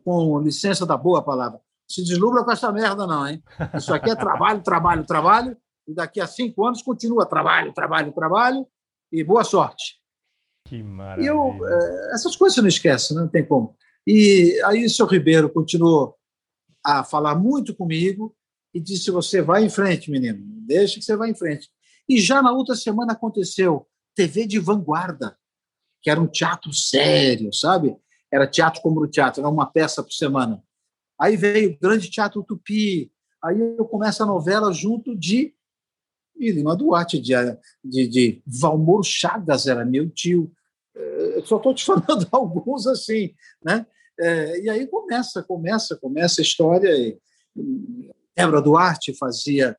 [0.05, 3.43] com licença da boa palavra, se deslumbra com essa merda, não, hein?
[3.75, 5.57] Isso aqui é trabalho, trabalho, trabalho,
[5.87, 8.67] e daqui a cinco anos continua trabalho, trabalho, trabalho,
[9.13, 10.01] e boa sorte.
[10.67, 11.27] Que maravilha.
[11.27, 13.77] E eu, é, essas coisas você não esquece, não tem como.
[14.07, 16.17] E aí o seu Ribeiro continuou
[16.85, 18.35] a falar muito comigo
[18.73, 21.69] e disse: Você vai em frente, menino, deixa que você vai em frente.
[22.09, 25.37] E já na outra semana aconteceu TV de vanguarda,
[26.01, 27.97] que era um teatro sério, sabe?
[28.33, 30.63] Era teatro como o teatro, era uma peça por semana.
[31.21, 33.13] Aí veio o Grande Teatro Tupi,
[33.45, 35.55] aí eu começo a novela junto de
[36.37, 37.35] Lima Duarte, de,
[37.85, 40.51] de, de Valmor Chagas, era meu tio,
[40.95, 43.87] eu eh, só estou te falando alguns assim, né?
[44.19, 46.91] É, e aí começa, começa, começa a história.
[46.97, 47.19] E,
[48.37, 49.77] Débora Duarte fazia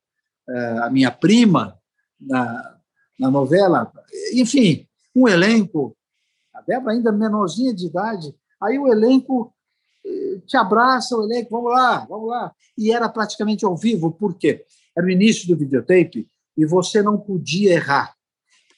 [0.48, 1.78] é, a minha prima
[2.20, 2.78] na,
[3.18, 3.92] na novela.
[4.32, 5.96] Enfim, um elenco.
[6.52, 8.34] A Débora ainda menorzinha de idade.
[8.64, 9.52] Aí o elenco
[10.04, 12.52] eh, te abraça, o elenco, vamos lá, vamos lá.
[12.76, 14.64] E era praticamente ao vivo, por quê?
[14.96, 18.14] Era o início do videotape e você não podia errar.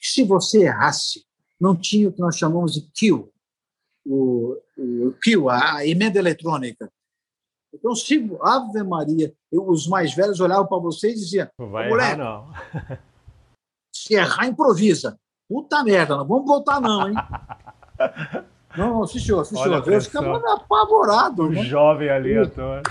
[0.01, 1.25] Se você errasse,
[1.59, 3.31] não tinha o que nós chamamos de kill,
[4.05, 6.91] o, o kill, a emenda eletrônica.
[7.73, 11.91] Então, se Ave Maria, eu, os mais velhos olhavam para você e diziam: Não vai
[11.91, 12.51] errar, não.
[13.93, 15.19] se errar, improvisa.
[15.47, 17.15] Puta merda, não vamos voltar, não, hein?
[18.77, 19.47] não, sim, senhor.
[19.85, 21.43] Eu ficava apavorado.
[21.43, 21.63] O né?
[21.63, 22.83] jovem ali, ator.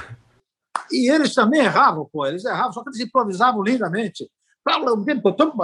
[0.90, 4.28] E eles também erravam, pô, eles erravam, só que eles improvisavam lindamente.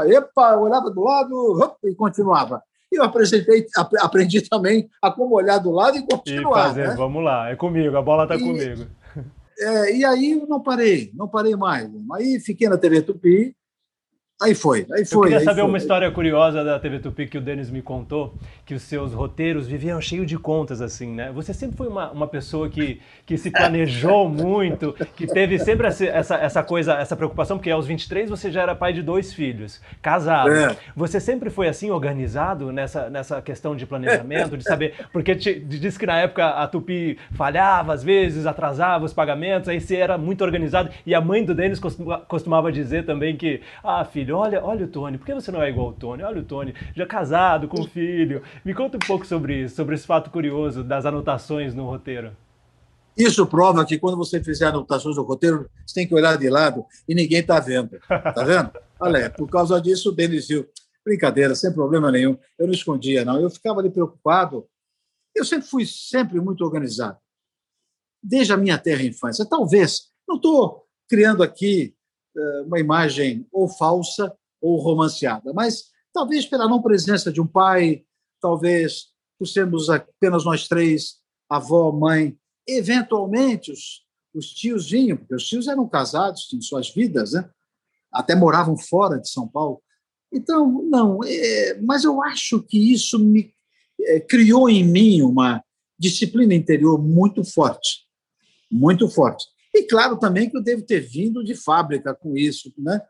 [0.08, 2.62] Epa, olhava do lado e continuava.
[2.90, 3.66] E eu apresentei,
[4.00, 6.60] aprendi também a como olhar do lado e continuar.
[6.60, 6.94] E fazer, né?
[6.94, 8.86] Vamos lá, é comigo, a bola está comigo.
[9.58, 11.88] É, e aí eu não parei, não parei mais.
[12.14, 13.54] Aí fiquei na TV Tupi,
[14.42, 15.18] Aí foi, aí foi.
[15.18, 15.68] Eu queria saber foi.
[15.68, 18.34] uma história curiosa da TV Tupi que o Denis me contou,
[18.66, 21.30] que os seus roteiros viviam cheio de contas, assim, né?
[21.32, 26.34] Você sempre foi uma, uma pessoa que, que se planejou muito, que teve sempre essa,
[26.34, 30.50] essa coisa, essa preocupação, porque aos 23 você já era pai de dois filhos, casado.
[30.50, 30.76] É.
[30.96, 34.94] Você sempre foi assim, organizado nessa, nessa questão de planejamento, de saber.
[35.12, 39.80] Porque te, diz que na época a Tupi falhava às vezes, atrasava os pagamentos, aí
[39.80, 40.90] você era muito organizado.
[41.06, 44.88] E a mãe do Denis costumava dizer também que, ah, filho, filho, olha, olha o
[44.88, 46.22] Tony, por que você não é igual ao Tony?
[46.22, 48.42] Olha o Tony, já casado, com filho.
[48.64, 52.34] Me conta um pouco sobre isso, sobre esse fato curioso das anotações no roteiro.
[53.16, 56.84] Isso prova que quando você fizer anotações no roteiro, você tem que olhar de lado
[57.06, 57.96] e ninguém está vendo.
[57.96, 58.72] Está vendo?
[58.98, 60.66] Olha, por causa disso, o Denis viu.
[61.04, 62.38] Brincadeira, sem problema nenhum.
[62.58, 63.38] Eu não escondia, não.
[63.38, 64.66] Eu ficava ali preocupado.
[65.34, 67.18] Eu sempre fui sempre muito organizado.
[68.22, 69.44] Desde a minha terra infância.
[69.44, 71.94] Talvez, não estou criando aqui
[72.66, 78.04] uma imagem ou falsa ou romanceada, mas talvez pela não presença de um pai,
[78.40, 79.06] talvez
[79.38, 81.16] por sermos apenas nós três,
[81.48, 87.32] avó, mãe, eventualmente os, os tios vinham, porque os tios eram casados, tinham suas vidas,
[87.32, 87.48] né?
[88.12, 89.82] até moravam fora de São Paulo.
[90.32, 93.52] Então, não, é, mas eu acho que isso me
[94.00, 95.62] é, criou em mim uma
[95.98, 98.06] disciplina interior muito forte,
[98.70, 99.46] muito forte.
[99.74, 103.00] E claro também que eu devo ter vindo de fábrica com isso, né?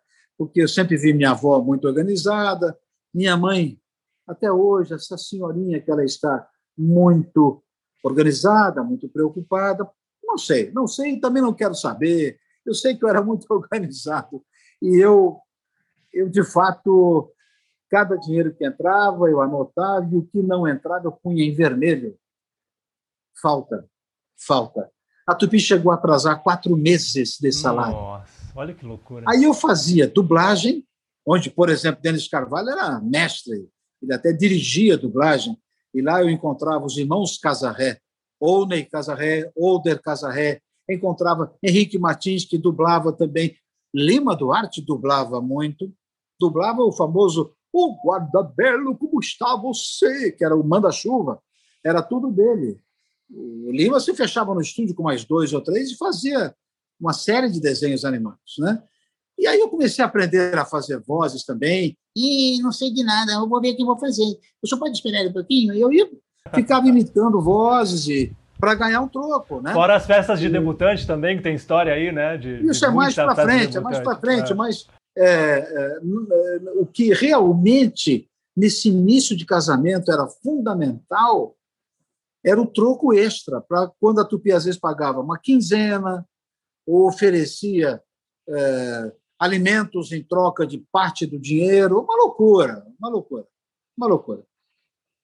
[0.43, 2.77] porque eu sempre vi minha avó muito organizada,
[3.15, 3.79] minha mãe,
[4.27, 7.63] até hoje, essa senhorinha que ela está muito
[8.03, 9.89] organizada, muito preocupada.
[10.25, 12.39] Não sei, não sei, também não quero saber.
[12.67, 14.45] Eu sei que eu era muito organizado
[14.81, 15.39] e eu,
[16.13, 17.33] eu de fato,
[17.89, 22.19] cada dinheiro que entrava eu anotava e o que não entrava eu punha em vermelho.
[23.41, 23.89] Falta,
[24.37, 24.91] falta.
[25.27, 27.95] A Tupi chegou a atrasar quatro meses de salário.
[27.95, 29.25] Nossa, olha que loucura.
[29.29, 30.85] Aí eu fazia dublagem,
[31.27, 33.69] onde, por exemplo, Denis Carvalho era mestre,
[34.03, 35.57] ele até dirigia a dublagem,
[35.95, 38.01] e lá eu encontrava os irmãos Casarré,
[38.69, 43.57] Ney Casarré, Older Casarré, encontrava Henrique Martins, que dublava também,
[43.95, 45.93] Lima Duarte dublava muito,
[46.41, 50.33] dublava o famoso O Guardabelo, como está você?
[50.33, 51.41] Que era o manda-chuva,
[51.85, 52.81] era tudo dele.
[53.35, 56.55] O Lima se fechava no estúdio com mais dois ou três e fazia
[57.01, 58.83] uma série de desenhos animados, né?
[59.39, 61.97] E aí eu comecei a aprender a fazer vozes também.
[62.15, 64.23] E não sei de nada, eu vou ver o que vou fazer.
[64.63, 65.75] O senhor pode esperar um pouquinho?
[65.75, 66.09] Eu ia,
[66.55, 69.73] ficava imitando vozes e para ganhar um troco, né?
[69.73, 72.37] Fora as festas de debutante também, que tem história aí, né?
[72.37, 74.55] De, Isso de é mais para frente, é mais para frente, é.
[74.55, 74.87] mas
[75.19, 75.99] é, é,
[76.77, 81.57] o que realmente nesse início de casamento era fundamental
[82.45, 86.27] era o troco extra, para quando a Tupi às vezes pagava uma quinzena,
[86.87, 88.03] ou oferecia
[88.49, 92.01] é, alimentos em troca de parte do dinheiro.
[92.01, 93.47] Uma loucura, uma loucura,
[93.97, 94.43] uma loucura.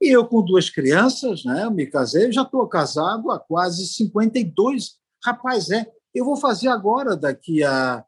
[0.01, 4.97] E eu, com duas crianças, né, me casei, já estou casado há quase 52.
[5.25, 8.05] Rapaz, é, eu vou fazer agora, daqui a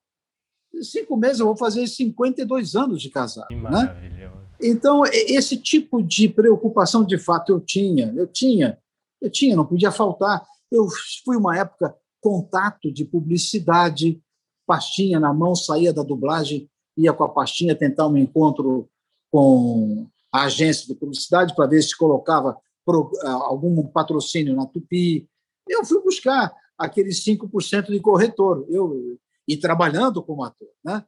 [0.82, 3.48] cinco meses, eu vou fazer 52 anos de casado.
[3.48, 4.30] Que né?
[4.62, 8.78] Então, esse tipo de preocupação, de fato, eu tinha, eu tinha,
[9.20, 10.44] eu tinha, não podia faltar.
[10.70, 10.88] Eu
[11.24, 14.22] fui uma época contato de publicidade,
[14.66, 18.88] pastinha na mão, saía da dublagem, ia com a pastinha tentar um encontro
[19.30, 22.56] com a agência de publicidade para ver se colocava
[23.22, 25.28] ah, algum patrocínio na Tupi.
[25.68, 31.04] Eu fui buscar aqueles 5% de corretor, eu e trabalhando como ator, né?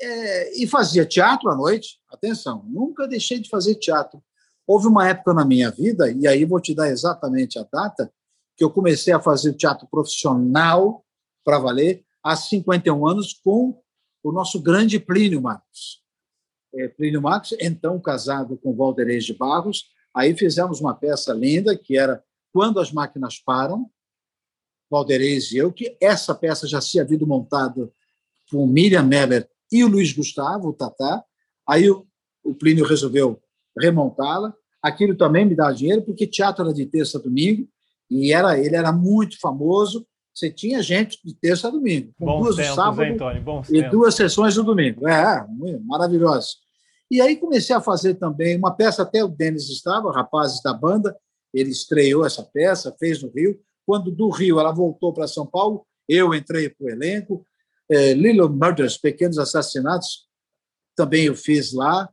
[0.00, 1.98] É, e fazia teatro à noite.
[2.08, 4.22] Atenção, nunca deixei de fazer teatro.
[4.66, 8.12] Houve uma época na minha vida, e aí vou te dar exatamente a data,
[8.56, 11.04] que eu comecei a fazer teatro profissional
[11.44, 13.80] para valer há 51 anos com
[14.22, 16.02] o nosso grande Plínio Marcos.
[16.74, 21.98] É, Plínio Marcos, então casado com Valderez de Barros, aí fizemos uma peça linda que
[21.98, 22.22] era
[22.52, 23.90] Quando as Máquinas Param,
[24.90, 27.92] Valderez e eu, que essa peça já se havia montado
[28.50, 31.24] com Miriam Meller e o Luiz Gustavo, o Tatá.
[31.66, 33.42] Aí o Plínio resolveu
[33.78, 34.52] remontá-la.
[34.82, 37.68] Aquilo também me dá dinheiro, porque teatro era de terça a domingo,
[38.10, 40.06] e era, ele era muito famoso.
[40.34, 43.16] Você tinha gente de terça a domingo, com Bons duas tempos, sábado hein,
[43.68, 43.90] e tempos.
[43.90, 45.06] duas sessões no domingo.
[45.06, 45.46] É,
[45.84, 46.56] maravilhoso.
[47.10, 51.14] E aí comecei a fazer também uma peça, até o Denis estava, rapazes da banda,
[51.52, 53.60] ele estreou essa peça, fez no Rio.
[53.84, 57.46] Quando do Rio ela voltou para São Paulo, eu entrei para o elenco.
[57.90, 60.26] É, Little Murders, Pequenos Assassinatos,
[60.96, 62.08] também eu fiz lá,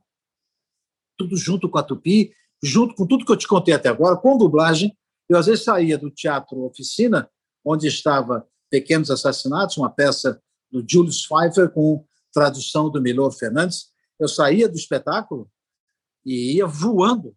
[1.20, 4.38] tudo junto com a Tupi, junto com tudo que eu te contei até agora, com
[4.38, 4.96] dublagem.
[5.28, 7.28] Eu às vezes saía do Teatro Oficina,
[7.64, 13.90] onde estava Pequenos Assassinatos, uma peça do Julius Pfeiffer com tradução do Milor Fernandes.
[14.18, 15.50] Eu saía do espetáculo
[16.24, 17.36] e ia voando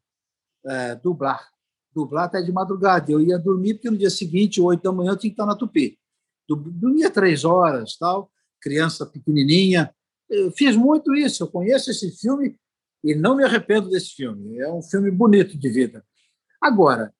[0.65, 1.53] é, dublar
[1.93, 3.11] dublar até de madrugada.
[3.11, 5.55] Eu ia dormir porque no dia seguinte, oito da manhã, eu tinha que estar na
[5.55, 5.99] Tupi.
[6.47, 9.93] Dormia três horas, tal, criança pequenininha.
[10.29, 11.43] Eu fiz muito isso.
[11.43, 12.57] Eu conheço esse filme
[13.03, 14.57] e não me arrependo desse filme.
[14.59, 16.03] É um filme bonito de vida.
[16.61, 17.13] Agora,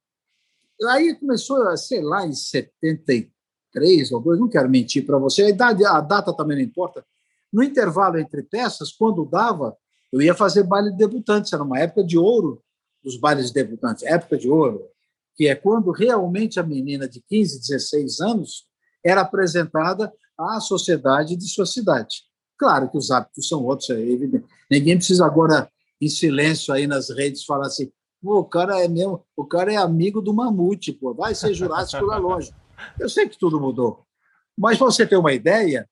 [0.89, 5.85] aí começou, sei lá, em 73 ou 2, não quero mentir para você, a, idade,
[5.85, 7.05] a data também não importa.
[7.51, 9.75] No intervalo entre peças, quando dava,
[10.11, 12.63] eu ia fazer baile de debutantes, era uma época de ouro
[13.03, 14.87] dos bailes de debutantes, época de ouro,
[15.35, 18.65] que é quando realmente a menina de 15, 16 anos
[19.03, 22.23] era apresentada à sociedade de sua cidade.
[22.57, 24.45] Claro que os hábitos são outros, é evidente.
[24.69, 25.69] Ninguém precisa agora,
[26.01, 30.21] em silêncio aí nas redes, falar assim: o cara é mesmo, o cara é amigo
[30.21, 32.53] do mamute, pô, vai ser Jurássico lá longe.
[32.99, 34.05] Eu sei que tudo mudou.
[34.57, 35.87] Mas, para você ter uma ideia,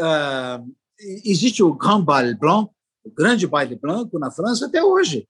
[0.00, 0.72] uh,
[1.24, 2.70] existe o Grand Baile Blanc,
[3.04, 5.26] o grande baile branco na França até hoje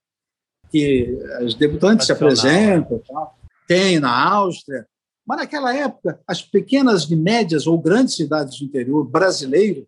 [0.72, 3.30] que as debutantes se apresentam, tá?
[3.68, 4.86] tem na Áustria.
[5.24, 9.86] Mas naquela época, as pequenas e médias ou grandes cidades do interior brasileiro,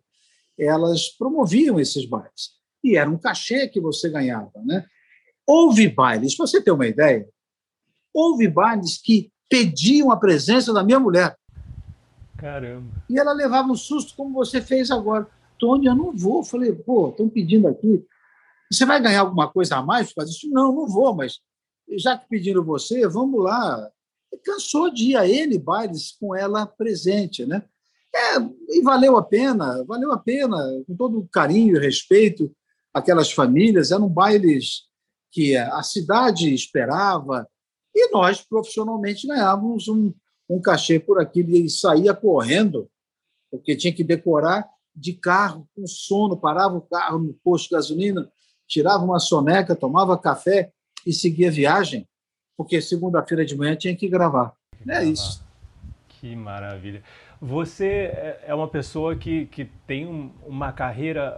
[0.57, 2.54] elas promoviam esses bailes.
[2.85, 4.51] E era um cachê que você ganhava.
[4.63, 4.85] Né?
[5.47, 7.27] Houve bailes, para você ter uma ideia,
[8.13, 11.35] houve bailes que pediam a presença da minha mulher.
[12.37, 12.91] Caramba.
[13.09, 15.27] E ela levava um susto, como você fez agora.
[15.57, 16.41] Tony, eu não vou.
[16.41, 18.05] Eu falei, pô, estão pedindo aqui.
[18.71, 20.47] Você vai ganhar alguma coisa a mais por causa disso?
[20.51, 21.39] Não, não vou, mas
[21.97, 23.89] já que pediram você, vamos lá.
[24.43, 27.63] Cansou de ir a ele bailes com ela presente, né?
[28.13, 28.37] É,
[28.69, 32.51] e valeu a pena, valeu a pena, com todo o carinho e respeito
[32.95, 34.83] aquelas famílias, eram bailes
[35.29, 37.45] que a cidade esperava
[37.93, 40.13] e nós profissionalmente ganhávamos um,
[40.49, 42.89] um cachê por aquilo e saía correndo,
[43.51, 48.31] porque tinha que decorar de carro, com sono, parava o carro no posto de gasolina,
[48.65, 50.71] tirava uma soneca, tomava café
[51.05, 52.07] e seguia viagem,
[52.55, 54.53] porque segunda-feira de manhã tinha que gravar.
[54.87, 55.43] É isso.
[56.07, 57.03] Que maravilha.
[57.41, 61.37] Você é, é uma pessoa que, que tem uma carreira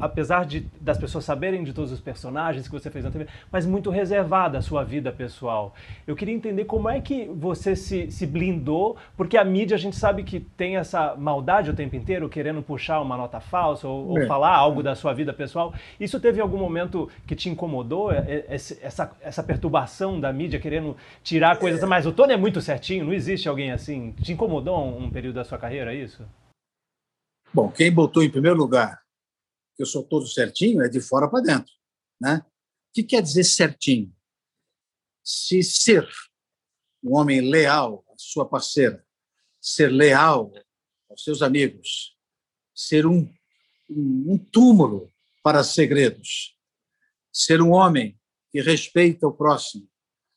[0.00, 3.66] apesar de, das pessoas saberem de todos os personagens que você fez na TV, mas
[3.66, 5.74] muito reservada a sua vida pessoal.
[6.06, 9.96] Eu queria entender como é que você se, se blindou, porque a mídia a gente
[9.96, 14.22] sabe que tem essa maldade o tempo inteiro, querendo puxar uma nota falsa ou, é.
[14.22, 15.74] ou falar algo da sua vida pessoal.
[15.98, 20.96] Isso teve algum momento que te incomodou, é, é, essa, essa perturbação da mídia querendo
[21.22, 21.82] tirar coisas?
[21.88, 24.12] Mas o Tony é muito certinho, não existe alguém assim.
[24.22, 26.24] Te incomodou um, um período da sua carreira, é isso?
[27.52, 29.00] Bom, quem botou em primeiro lugar
[29.82, 31.72] eu sou todo certinho, é de fora para dentro.
[32.20, 32.44] Né?
[32.44, 34.14] O que quer dizer certinho?
[35.24, 36.08] Se ser
[37.02, 39.04] um homem leal à sua parceira,
[39.60, 40.70] ser leal ao
[41.10, 42.16] aos seus amigos,
[42.74, 43.28] ser um,
[43.88, 45.10] um túmulo
[45.42, 46.56] para segredos,
[47.32, 48.18] ser um homem
[48.50, 49.88] que respeita o próximo,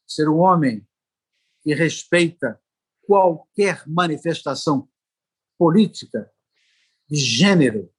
[0.08, 0.88] ser um homem
[1.62, 2.60] que respeita
[3.06, 4.90] qualquer manifestação
[5.58, 6.32] política
[7.08, 7.93] de gênero,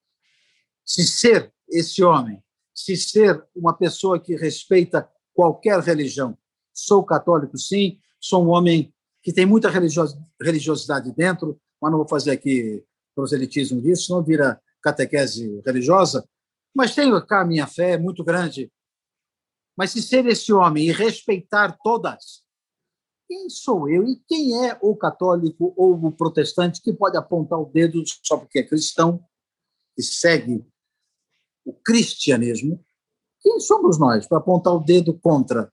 [0.85, 2.43] se ser esse homem,
[2.75, 6.37] se ser uma pessoa que respeita qualquer religião.
[6.73, 8.93] Sou católico, sim, sou um homem
[9.23, 9.71] que tem muita
[10.41, 16.29] religiosidade dentro, mas não vou fazer aqui proselitismo disso, não vira catequese religiosa,
[16.75, 18.71] mas tenho cá a minha fé muito grande.
[19.77, 22.43] Mas se ser esse homem e respeitar todas,
[23.27, 27.67] quem sou eu e quem é o católico ou o protestante que pode apontar o
[27.67, 29.25] dedo só porque é cristão
[29.97, 30.65] e segue
[31.65, 32.85] o cristianismo?
[33.41, 35.73] Quem somos nós para apontar o dedo contra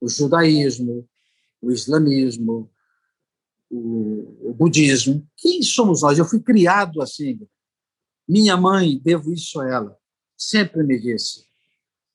[0.00, 1.08] o judaísmo,
[1.60, 2.70] o islamismo,
[3.70, 5.26] o, o budismo?
[5.36, 6.18] Quem somos nós?
[6.18, 7.40] Eu fui criado assim.
[8.28, 9.96] Minha mãe, devo isso a ela,
[10.36, 11.48] sempre me disse: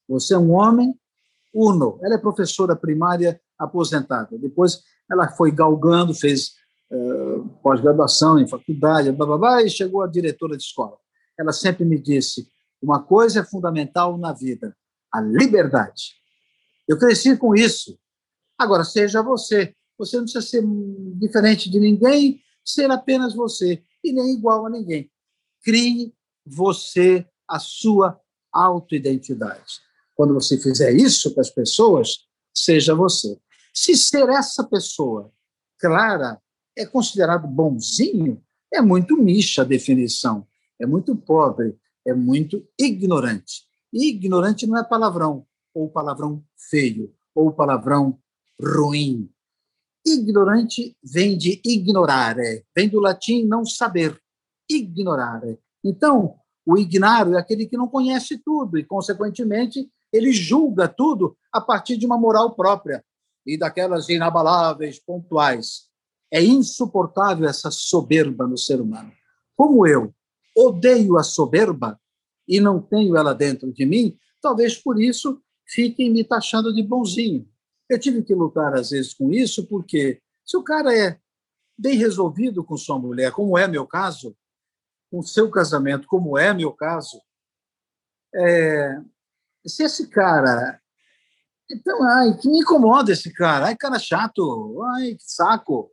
[0.08, 0.93] você é um homem
[1.54, 1.99] uno.
[2.02, 4.38] Ela é professora primária aposentada.
[4.38, 6.54] Depois ela foi galgando, fez
[6.91, 10.97] uh, pós-graduação em faculdade, blá, blá, blá, e chegou a diretora de escola.
[11.38, 12.47] Ela sempre me disse:
[12.84, 14.76] uma coisa é fundamental na vida,
[15.12, 16.15] a liberdade.
[16.86, 17.98] Eu cresci com isso.
[18.58, 19.74] Agora, seja você.
[19.98, 20.63] Você não precisa ser
[21.15, 25.10] diferente de ninguém, ser apenas você, e nem igual a ninguém.
[25.63, 26.13] Crie
[26.46, 28.19] você a sua
[28.52, 29.80] autoidentidade.
[30.13, 33.39] Quando você fizer isso para as pessoas, seja você.
[33.74, 35.32] Se ser essa pessoa
[35.80, 36.38] clara
[36.76, 38.43] é considerado bonzinho,
[38.74, 40.46] é muito micha a definição,
[40.80, 43.63] é muito pobre, é muito ignorante.
[43.91, 48.19] E ignorante não é palavrão, ou palavrão feio, ou palavrão
[48.59, 49.29] ruim.
[50.05, 54.19] Ignorante vem de ignorare, vem do latim não saber,
[54.69, 55.59] ignorare.
[55.83, 56.35] Então,
[56.65, 61.97] o ignaro é aquele que não conhece tudo e, consequentemente, ele julga tudo a partir
[61.97, 63.03] de uma moral própria
[63.45, 65.87] e daquelas inabaláveis, pontuais.
[66.31, 69.11] É insuportável essa soberba no ser humano.
[69.55, 70.13] Como eu
[70.55, 71.99] odeio a soberba
[72.47, 77.47] e não tenho ela dentro de mim, talvez por isso fiquem me taxando de bonzinho.
[77.89, 81.19] Eu tive que lutar, às vezes, com isso, porque se o cara é
[81.77, 84.35] bem resolvido com sua mulher, como é meu caso,
[85.11, 87.21] com seu casamento, como é meu caso,
[88.35, 88.99] é,
[89.65, 90.81] se esse cara.
[91.69, 93.67] Então, ai, que me incomoda esse cara.
[93.67, 94.81] Ai, cara chato.
[94.95, 95.91] Ai, que saco.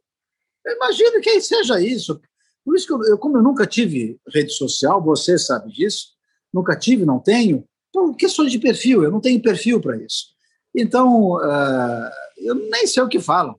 [0.65, 2.21] Eu imagino que seja isso.
[2.65, 6.09] Por isso que eu, como eu nunca tive rede social, você sabe disso,
[6.53, 7.65] nunca tive, não tenho.
[7.89, 10.27] Então, questões de perfil, eu não tenho perfil para isso.
[10.75, 13.59] Então, uh, eu nem sei o que falam.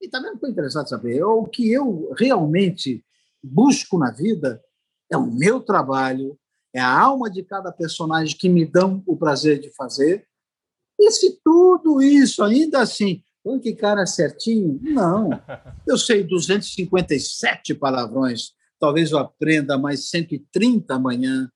[0.00, 1.24] E também não estou interessado em saber.
[1.24, 3.04] O que eu realmente
[3.42, 4.62] busco na vida
[5.10, 6.38] é o meu trabalho,
[6.74, 10.26] é a alma de cada personagem que me dão o prazer de fazer.
[10.98, 15.30] E se tudo isso, ainda assim, oh, que cara certinho, não.
[15.86, 21.50] Eu sei 257 palavrões, talvez eu aprenda mais 130 amanhã.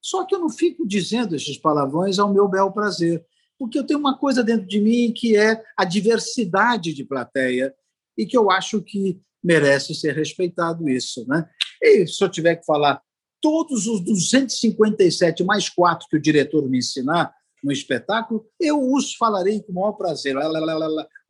[0.00, 3.24] Só que eu não fico dizendo esses palavrões ao meu bel prazer,
[3.58, 7.74] porque eu tenho uma coisa dentro de mim que é a diversidade de plateia
[8.16, 11.48] e que eu acho que merece ser respeitado isso, né?
[11.82, 13.00] E se eu tiver que falar
[13.40, 19.62] todos os 257 mais quatro que o diretor me ensinar no espetáculo, eu os falarei
[19.62, 20.36] com o maior prazer.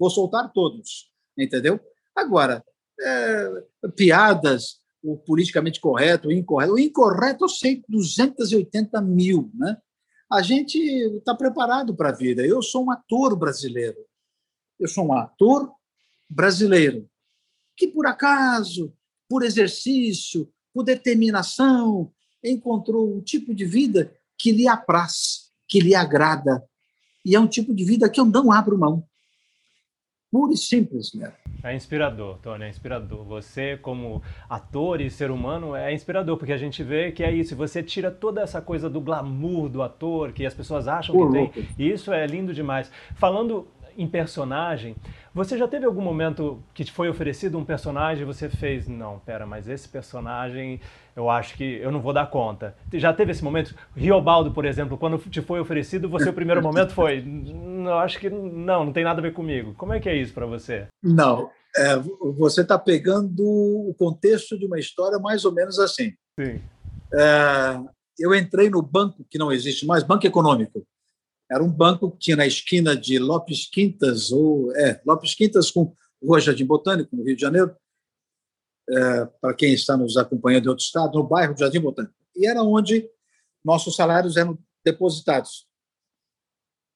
[0.01, 1.79] Vou soltar todos, entendeu?
[2.17, 2.65] Agora,
[2.99, 6.73] é, piadas, o politicamente correto, o incorreto.
[6.73, 9.77] O incorreto eu sei 280 mil, né?
[10.31, 12.47] A gente está preparado para a vida.
[12.47, 13.99] Eu sou um ator brasileiro.
[14.79, 15.71] Eu sou um ator
[16.29, 17.07] brasileiro
[17.77, 18.95] que, por acaso,
[19.29, 22.11] por exercício, por determinação,
[22.43, 26.65] encontrou um tipo de vida que lhe apraz, que lhe agrada.
[27.25, 29.07] E é um tipo de vida que eu não abro mão.
[30.31, 31.33] Puro e simples, né?
[31.63, 33.25] É inspirador, Tony, é inspirador.
[33.25, 37.55] Você, como ator e ser humano, é inspirador, porque a gente vê que é isso.
[37.57, 41.37] Você tira toda essa coisa do glamour do ator, que as pessoas acham Pô, que
[41.39, 41.53] louco.
[41.55, 41.69] tem.
[41.79, 42.91] E isso é lindo demais.
[43.17, 43.67] Falando
[44.01, 44.97] em personagem,
[45.35, 49.19] você já teve algum momento que te foi oferecido um personagem e você fez, não,
[49.19, 50.81] pera, mas esse personagem
[51.15, 52.75] eu acho que eu não vou dar conta.
[52.95, 53.75] Já teve esse momento?
[53.95, 57.23] Riobaldo, por exemplo, quando te foi oferecido, você o primeiro momento foi,
[57.85, 59.75] eu acho que não, não tem nada a ver comigo.
[59.77, 60.87] Como é que é isso para você?
[61.03, 61.97] Não, é,
[62.39, 66.15] você está pegando o contexto de uma história mais ou menos assim.
[66.41, 66.59] Sim.
[67.13, 67.79] É,
[68.19, 70.87] eu entrei no banco que não existe mais, Banco Econômico.
[71.51, 75.95] Era um banco que tinha na esquina de Lopes Quintas, ou é, Lopes Quintas com
[76.23, 77.75] Rua Jardim Botânico, no Rio de Janeiro.
[78.89, 82.15] é, para quem está nos acompanhando de outro estado, no bairro de Jardim Botânico.
[82.37, 83.09] E era onde
[83.65, 85.67] nossos salários eram depositados.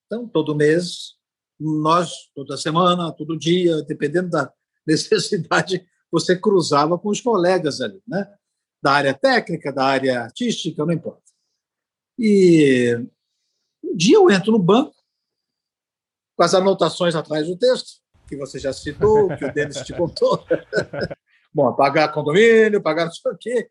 [0.07, 1.15] Então, todo mês,
[1.59, 4.53] nós, toda semana, todo dia, dependendo da
[4.87, 8.33] necessidade, você cruzava com os colegas ali, né?
[8.83, 11.23] da área técnica, da área artística, não importa.
[12.19, 13.07] E
[13.95, 14.95] um dia eu entro no banco,
[16.37, 20.45] com as anotações atrás do texto, que você já citou, que o Denis te contou.
[21.55, 23.69] Bom, pagar condomínio, pagar não sei o quê.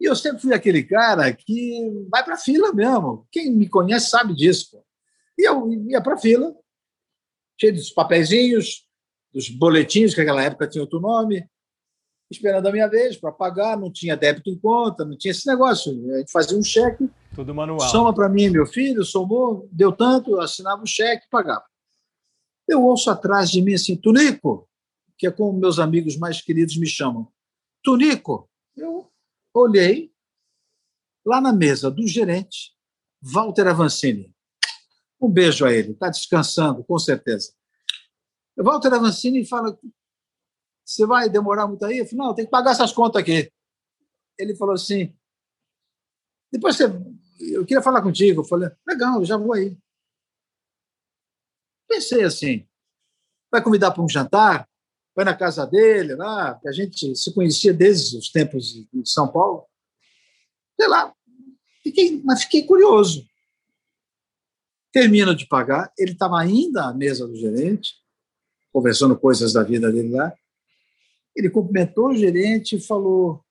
[0.00, 3.28] E eu sempre fui aquele cara que vai para fila mesmo.
[3.30, 4.72] Quem me conhece sabe disso.
[4.72, 4.84] Pô.
[5.38, 6.52] E eu ia para fila,
[7.58, 8.84] cheio dos papeizinhos,
[9.32, 11.48] dos boletins, que naquela época tinha outro nome,
[12.30, 15.92] esperando a minha vez para pagar, não tinha débito em conta, não tinha esse negócio.
[16.14, 17.10] A gente fazia um cheque.
[17.34, 17.80] Tudo manual.
[17.80, 21.64] Soma para mim, meu filho, somou, deu tanto, assinava o cheque pagava.
[22.68, 24.68] Eu ouço atrás de mim assim, Tunico,
[25.18, 27.26] que é como meus amigos mais queridos me chamam.
[27.82, 29.10] Tunico, eu
[29.52, 30.12] olhei
[31.26, 32.72] lá na mesa do gerente,
[33.20, 34.32] Walter Avancini.
[35.20, 37.52] Um beijo a ele, está descansando, com certeza.
[38.56, 39.76] Walter Avancini fala:
[40.90, 41.98] Você vai demorar muito aí?
[41.98, 43.48] Eu falei: Não, tem que pagar essas contas aqui.
[44.36, 45.16] Ele falou assim:
[46.50, 46.86] Depois você.
[47.38, 48.40] Eu queria falar contigo.
[48.40, 49.78] Eu falei: Legal, já vou aí.
[51.88, 52.66] Pensei assim:
[53.52, 54.68] Vai convidar para um jantar?
[55.14, 59.30] Vai na casa dele, lá, que a gente se conhecia desde os tempos de São
[59.30, 59.66] Paulo.
[60.78, 61.14] Sei lá.
[61.84, 63.24] Fiquei, mas fiquei curioso.
[64.92, 67.94] Termina de pagar, ele estava ainda à mesa do gerente,
[68.72, 70.34] conversando coisas da vida dele lá.
[71.40, 73.42] Ele cumprimentou o gerente e falou: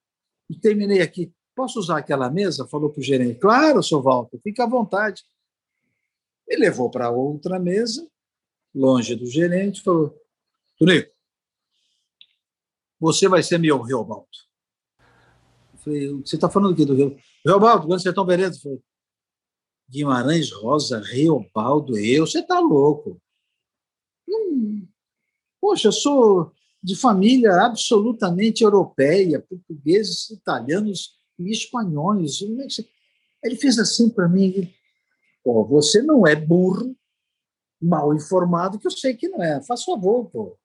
[0.61, 2.67] terminei aqui, posso usar aquela mesa?
[2.67, 5.23] Falou para o gerente: Claro, seu Walter, fique à vontade.
[6.47, 8.07] Ele levou para outra mesa,
[8.73, 10.15] longe do gerente, falou:
[10.77, 11.11] Tunico,
[12.99, 14.27] você vai ser meu Reobaldo.
[15.73, 17.17] Eu falei: Você está falando o quê do Rio?
[17.43, 18.57] Reobaldo, quando você é tão beleza?
[18.57, 18.83] Eu falei,
[19.89, 23.19] Guimarães Rosa, Reobaldo, eu, você está louco.
[24.29, 24.87] Hum,
[25.59, 32.41] poxa, eu sou de família absolutamente europeia, portugueses, italianos e espanhóis.
[32.41, 34.71] É ele fez assim para mim:
[35.43, 36.95] pô, você não é burro,
[37.81, 39.61] mal informado, que eu sei que não é.
[39.63, 40.57] Faz favor, pô.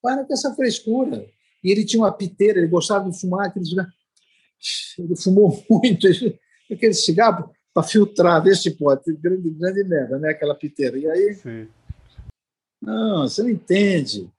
[0.00, 1.26] Para com essa frescura.
[1.62, 3.92] E ele tinha uma piteira, ele gostava de fumar aquele cigarro.
[4.98, 6.06] Ele fumou muito,
[6.70, 9.12] aquele cigarro para filtrar, ver se pode.
[9.16, 10.30] Grande, grande merda, né?
[10.30, 10.98] Aquela piteira.
[10.98, 11.34] E aí.
[11.34, 11.68] Sim.
[12.80, 14.30] Não, você não entende.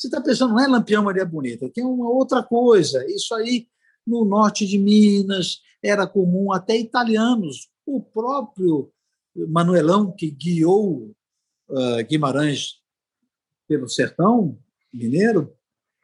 [0.00, 3.04] Você está pensando, não é Lampião Maria Bonita, tem uma outra coisa.
[3.10, 3.68] Isso aí,
[4.06, 7.68] no norte de Minas, era comum, até italianos.
[7.84, 8.90] O próprio
[9.36, 11.14] Manuelão, que guiou
[11.68, 12.80] uh, Guimarães
[13.68, 14.58] pelo sertão
[14.90, 15.52] mineiro,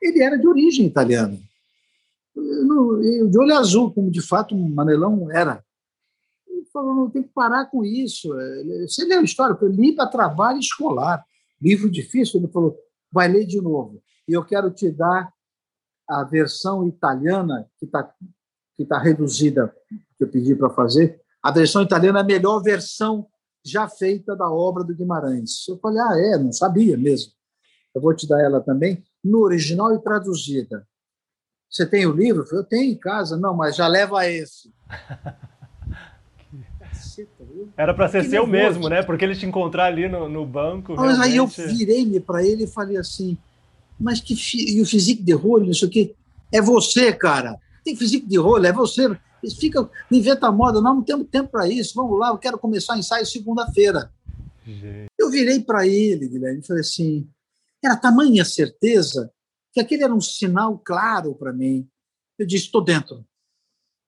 [0.01, 1.41] ele era de origem italiana.
[2.35, 5.65] De olho azul, como de fato Manuelão era
[6.71, 8.29] falou, não tem que parar com isso.
[8.87, 11.25] Você leu a história, eu li para trabalho escolar,
[11.59, 12.39] livro difícil.
[12.39, 12.79] Ele falou,
[13.11, 14.03] vai ler de novo.
[14.29, 15.33] E eu quero te dar
[16.09, 18.13] a versão italiana, que está
[18.77, 19.75] que tá reduzida,
[20.19, 21.21] que eu pedi para fazer.
[21.43, 23.27] A versão italiana é a melhor versão
[23.65, 25.67] já feita da obra do Guimarães.
[25.67, 27.33] Eu falei, ah, é, não sabia mesmo.
[27.95, 30.87] Eu vou te dar ela também, no original e traduzida.
[31.71, 32.47] Você tem o livro?
[32.53, 33.37] Eu tenho em casa.
[33.37, 34.73] Não, mas já leva esse.
[37.77, 38.81] Era para ser que seu nervoso.
[38.81, 39.03] mesmo, né?
[39.03, 40.95] Porque ele te encontrar ali no, no banco.
[40.97, 41.61] Mas realmente...
[41.61, 43.37] aí eu virei-me para ele e falei assim:
[43.99, 44.77] Mas que fi...
[44.77, 46.15] e o physique de rolo, isso aqui,
[46.53, 47.57] é você, cara.
[47.85, 49.17] Tem physique de rolo, é você.
[49.61, 51.93] Fica, não inventa moda, nós não temos tempo para isso.
[51.95, 54.11] Vamos lá, eu quero começar o ensaio segunda-feira.
[55.17, 57.29] Eu virei para ele, Guilherme, e falei assim:
[57.83, 59.31] era tamanha certeza
[59.73, 61.89] que aquele era um sinal claro para mim.
[62.39, 63.25] Eu disse: estou dentro.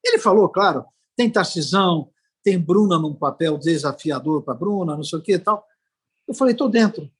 [0.05, 0.84] Ele falou, claro,
[1.16, 2.11] tem Tarcisão,
[2.49, 5.66] tem Bruna num papel desafiador para Bruna, não sei o que e tal.
[6.26, 7.11] Eu falei, estou dentro.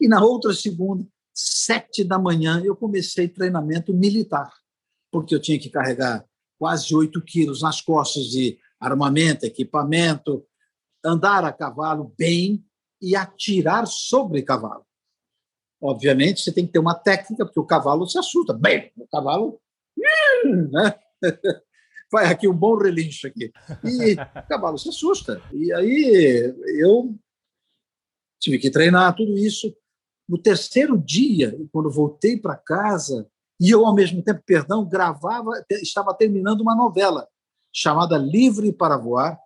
[0.00, 4.50] E na outra segunda, sete da manhã, eu comecei treinamento militar,
[5.10, 6.24] porque eu tinha que carregar
[6.58, 10.46] quase oito quilos nas costas de armamento, equipamento,
[11.04, 12.64] andar a cavalo bem
[13.02, 14.86] e atirar sobre cavalo.
[15.78, 18.54] Obviamente, você tem que ter uma técnica, porque o cavalo se assusta.
[18.54, 19.60] Bem, o cavalo.
[20.44, 20.94] Né?
[22.10, 23.52] Vai aqui um bom relincho aqui.
[23.82, 24.16] E o
[24.48, 25.40] cavalo se assusta.
[25.52, 27.14] E aí eu
[28.40, 29.74] tive que treinar tudo isso.
[30.28, 33.26] No terceiro dia, quando voltei para casa,
[33.60, 37.28] e eu, ao mesmo tempo, perdão, gravava, estava terminando uma novela
[37.72, 39.38] chamada Livre para Voar,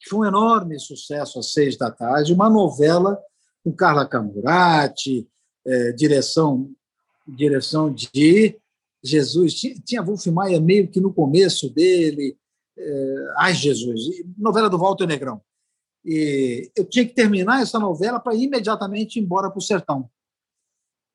[0.00, 3.20] que foi um enorme sucesso às seis da tarde, uma novela
[3.62, 5.28] com Carla Camurati,
[5.66, 6.70] é, direção,
[7.26, 8.58] direção de
[9.02, 9.54] Jesus.
[9.54, 12.36] Tinha, Wolf Maia meio que no começo dele.
[12.76, 14.00] É, Ai, Jesus.
[14.36, 15.40] Novela do Walter Negrão.
[16.04, 20.10] E eu tinha que terminar essa novela para imediatamente ir embora para o sertão.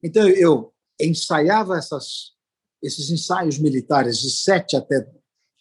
[0.04, 2.34] Então, eu ensaiava essas,
[2.82, 5.10] esses ensaios militares de sete até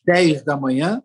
[0.04, 1.02] dez da manhã,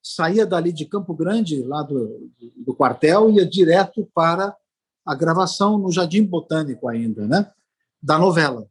[0.00, 4.56] saía dali de Campo Grande, lá do, do quartel, ia direto para
[5.04, 7.52] a gravação no Jardim Botânico ainda, né?
[8.02, 8.69] da novela.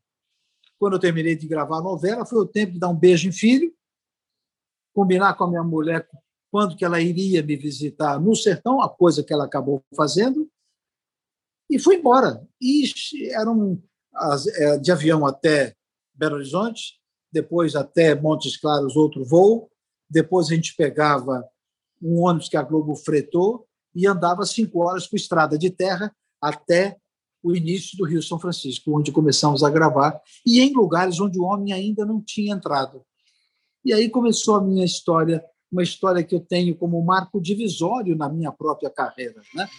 [0.79, 3.31] Quando eu terminei de gravar a novela, foi o tempo de dar um beijo em
[3.31, 3.73] filho,
[4.93, 6.07] combinar com a minha mulher
[6.51, 10.49] quando que ela iria me visitar no sertão, a coisa que ela acabou fazendo,
[11.69, 12.43] e fui embora.
[12.59, 12.91] E
[13.31, 13.81] eram
[14.55, 15.75] é, de avião até
[16.13, 16.99] Belo Horizonte,
[17.31, 19.69] depois até Montes Claros, outro voo,
[20.09, 21.47] depois a gente pegava
[22.01, 26.97] um ônibus que a Globo fretou e andava cinco horas por estrada de terra até
[27.43, 31.43] o início do Rio São Francisco, onde começamos a gravar, e em lugares onde o
[31.43, 33.01] homem ainda não tinha entrado.
[33.83, 38.27] E aí começou a minha história, uma história que eu tenho como marco divisório na
[38.27, 39.41] minha própria carreira.
[39.55, 39.69] Né?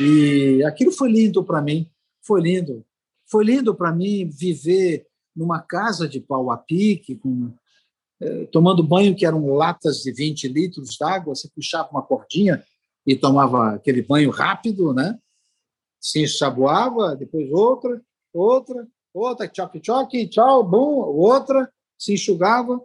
[0.00, 1.88] E aquilo foi lindo para mim,
[2.24, 2.84] foi lindo.
[3.26, 7.52] Foi lindo para mim viver numa casa de pau a pique, com,
[8.20, 12.62] eh, tomando banho que eram latas de 20 litros d'água, você puxava uma cordinha
[13.06, 15.18] e tomava aquele banho rápido, né?
[16.04, 17.98] se ensaboava, depois outra,
[18.30, 22.78] outra, outra, choque, choque, tchau, bom, outra, se enxugava,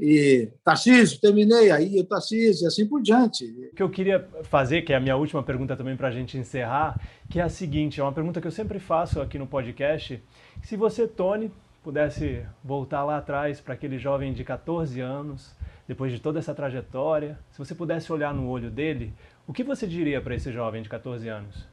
[0.00, 3.44] e Tarcísio, terminei, aí o Tarcísio, e assim por diante.
[3.70, 6.38] O que eu queria fazer, que é a minha última pergunta também para a gente
[6.38, 6.98] encerrar,
[7.28, 10.22] que é a seguinte, é uma pergunta que eu sempre faço aqui no podcast,
[10.62, 15.54] se você, Tony, pudesse voltar lá atrás para aquele jovem de 14 anos,
[15.86, 19.12] depois de toda essa trajetória, se você pudesse olhar no olho dele,
[19.46, 21.68] o que você diria para esse jovem de 14 anos?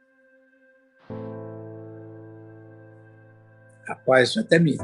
[3.87, 4.75] Rapaz, até me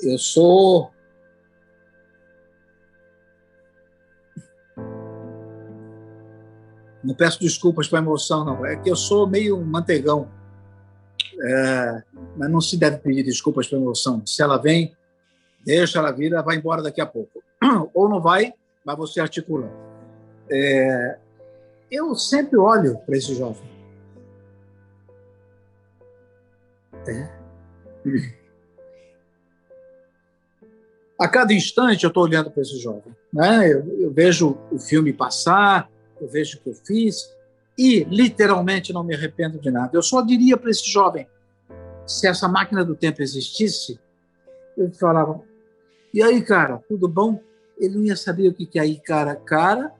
[0.00, 0.92] Eu sou
[7.02, 8.66] Não peço desculpas para a emoção, não.
[8.66, 10.28] É que eu sou meio manteigão.
[11.40, 12.02] É,
[12.36, 14.26] mas não se deve pedir desculpas para a emoção.
[14.26, 14.94] Se ela vem,
[15.64, 17.42] deixa ela vir, ela vai embora daqui a pouco.
[17.94, 18.52] Ou não vai,
[18.84, 19.70] mas você articula.
[20.50, 21.18] É,
[21.90, 23.68] eu sempre olho para esse jovem.
[27.06, 27.38] É.
[31.18, 33.14] A cada instante eu estou olhando para esse jovem.
[33.32, 33.72] Né?
[33.72, 35.90] Eu, eu, vejo o filme passar,
[36.20, 37.34] eu vejo o que eu fiz
[37.76, 39.90] e literalmente não me arrependo de nada.
[39.92, 41.26] Eu só diria para esse jovem,
[42.06, 43.98] se essa máquina do tempo existisse,
[44.76, 45.42] eu falava,
[46.14, 47.40] e aí, cara, tudo bom?
[47.78, 49.92] Ele não ia saber o que é aí, cara, cara,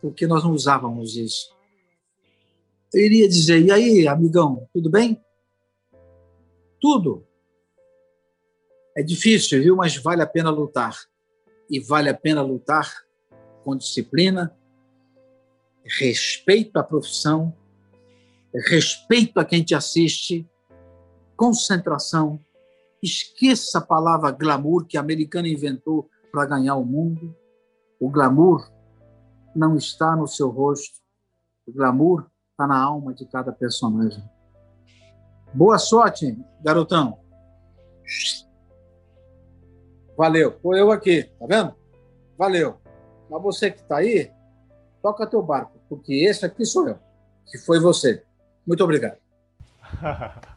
[0.00, 1.54] porque nós não usávamos isso.
[2.92, 5.20] Eu iria dizer, e aí, amigão, tudo bem?
[6.80, 7.26] Tudo.
[8.96, 9.76] É difícil, viu?
[9.76, 10.96] Mas vale a pena lutar.
[11.68, 12.92] E vale a pena lutar
[13.64, 14.54] com disciplina,
[15.84, 17.54] respeito à profissão,
[18.68, 20.48] respeito a quem te assiste,
[21.36, 22.38] concentração.
[23.02, 27.34] Esqueça a palavra glamour que a americana inventou para ganhar o mundo.
[27.98, 28.70] O glamour
[29.54, 31.00] não está no seu rosto.
[31.66, 34.22] O glamour está na alma de cada personagem.
[35.52, 37.18] Boa sorte, garotão.
[40.16, 40.52] Valeu.
[40.52, 41.74] Tô eu aqui, tá vendo?
[42.38, 42.76] Valeu.
[43.30, 44.30] Mas você que está aí,
[45.02, 46.98] toca teu barco, porque esse aqui sou eu,
[47.50, 48.22] que foi você.
[48.66, 49.18] Muito obrigado.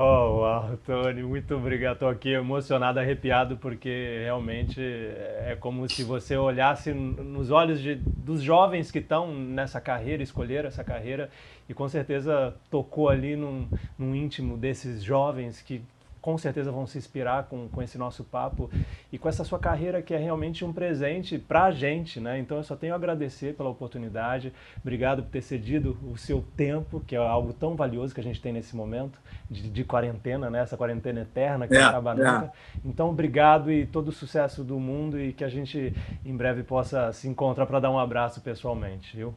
[0.00, 1.94] Oh, uau, Tony, muito obrigado.
[1.94, 8.40] Estou aqui emocionado, arrepiado, porque realmente é como se você olhasse nos olhos de, dos
[8.40, 11.28] jovens que estão nessa carreira, escolheram essa carreira,
[11.68, 15.82] e com certeza tocou ali num, num íntimo desses jovens que
[16.20, 18.70] com certeza vão se inspirar com, com esse nosso papo
[19.12, 22.38] e com essa sua carreira que é realmente um presente para a gente, né?
[22.38, 27.00] Então eu só tenho a agradecer pela oportunidade, obrigado por ter cedido o seu tempo,
[27.06, 29.18] que é algo tão valioso que a gente tem nesse momento
[29.50, 30.60] de, de quarentena, né?
[30.60, 32.46] Essa quarentena eterna que é, não acaba nunca.
[32.46, 32.50] É.
[32.84, 35.94] Então obrigado e todo o sucesso do mundo e que a gente
[36.24, 39.34] em breve possa se encontrar para dar um abraço pessoalmente, viu?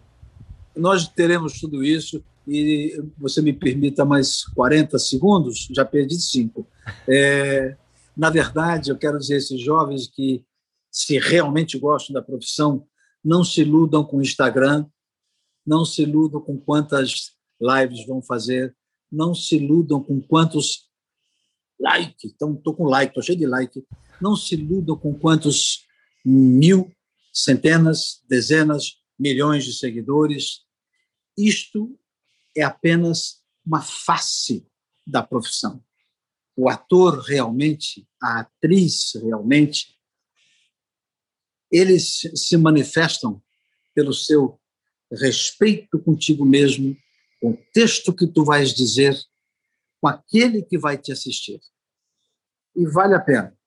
[0.76, 6.66] Nós teremos tudo isso e você me permita mais 40 segundos, já perdi cinco.
[7.08, 7.78] É,
[8.16, 10.46] na verdade, eu quero dizer a esses jovens que,
[10.92, 12.86] se realmente gostam da profissão,
[13.24, 14.86] não se iludam com o Instagram,
[15.66, 18.76] não se iludam com quantas lives vão fazer,
[19.12, 20.90] não se iludam com quantos
[21.80, 23.84] like, então estou com like, estou cheio de like,
[24.22, 25.86] não se iludam com quantos
[26.24, 26.92] mil,
[27.34, 30.62] centenas, dezenas, milhões de seguidores.
[31.38, 31.98] Isto
[32.56, 34.66] é apenas uma face
[35.06, 35.84] da profissão.
[36.62, 39.98] O ator realmente, a atriz realmente,
[41.72, 43.42] eles se manifestam
[43.96, 44.60] pelo seu
[45.12, 46.96] respeito contigo mesmo,
[47.42, 49.20] com o texto que tu vais dizer,
[50.00, 51.60] com aquele que vai te assistir.
[52.76, 53.58] E vale a pena.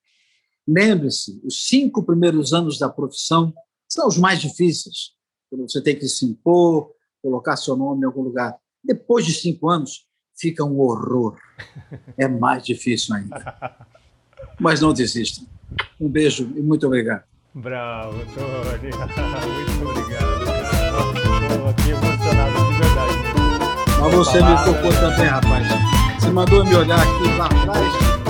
[0.64, 3.53] Lembre-se, os cinco primeiros anos da profissão
[3.88, 5.16] são os mais difíceis.
[5.51, 8.57] Você tem que se impor, colocar seu nome em algum lugar.
[8.84, 10.07] Depois de cinco anos,
[10.37, 11.37] fica um horror.
[12.18, 13.55] É mais difícil ainda.
[14.59, 15.47] Mas não desistam.
[16.01, 17.22] Um beijo e muito obrigado.
[17.55, 18.91] Bravo, Tony.
[19.74, 20.45] muito obrigado.
[21.43, 23.14] Estou aqui emocionado de verdade.
[24.01, 25.66] Mas você me tocou também, rapaz.
[26.18, 28.24] Você mandou me olhar aqui lá atrás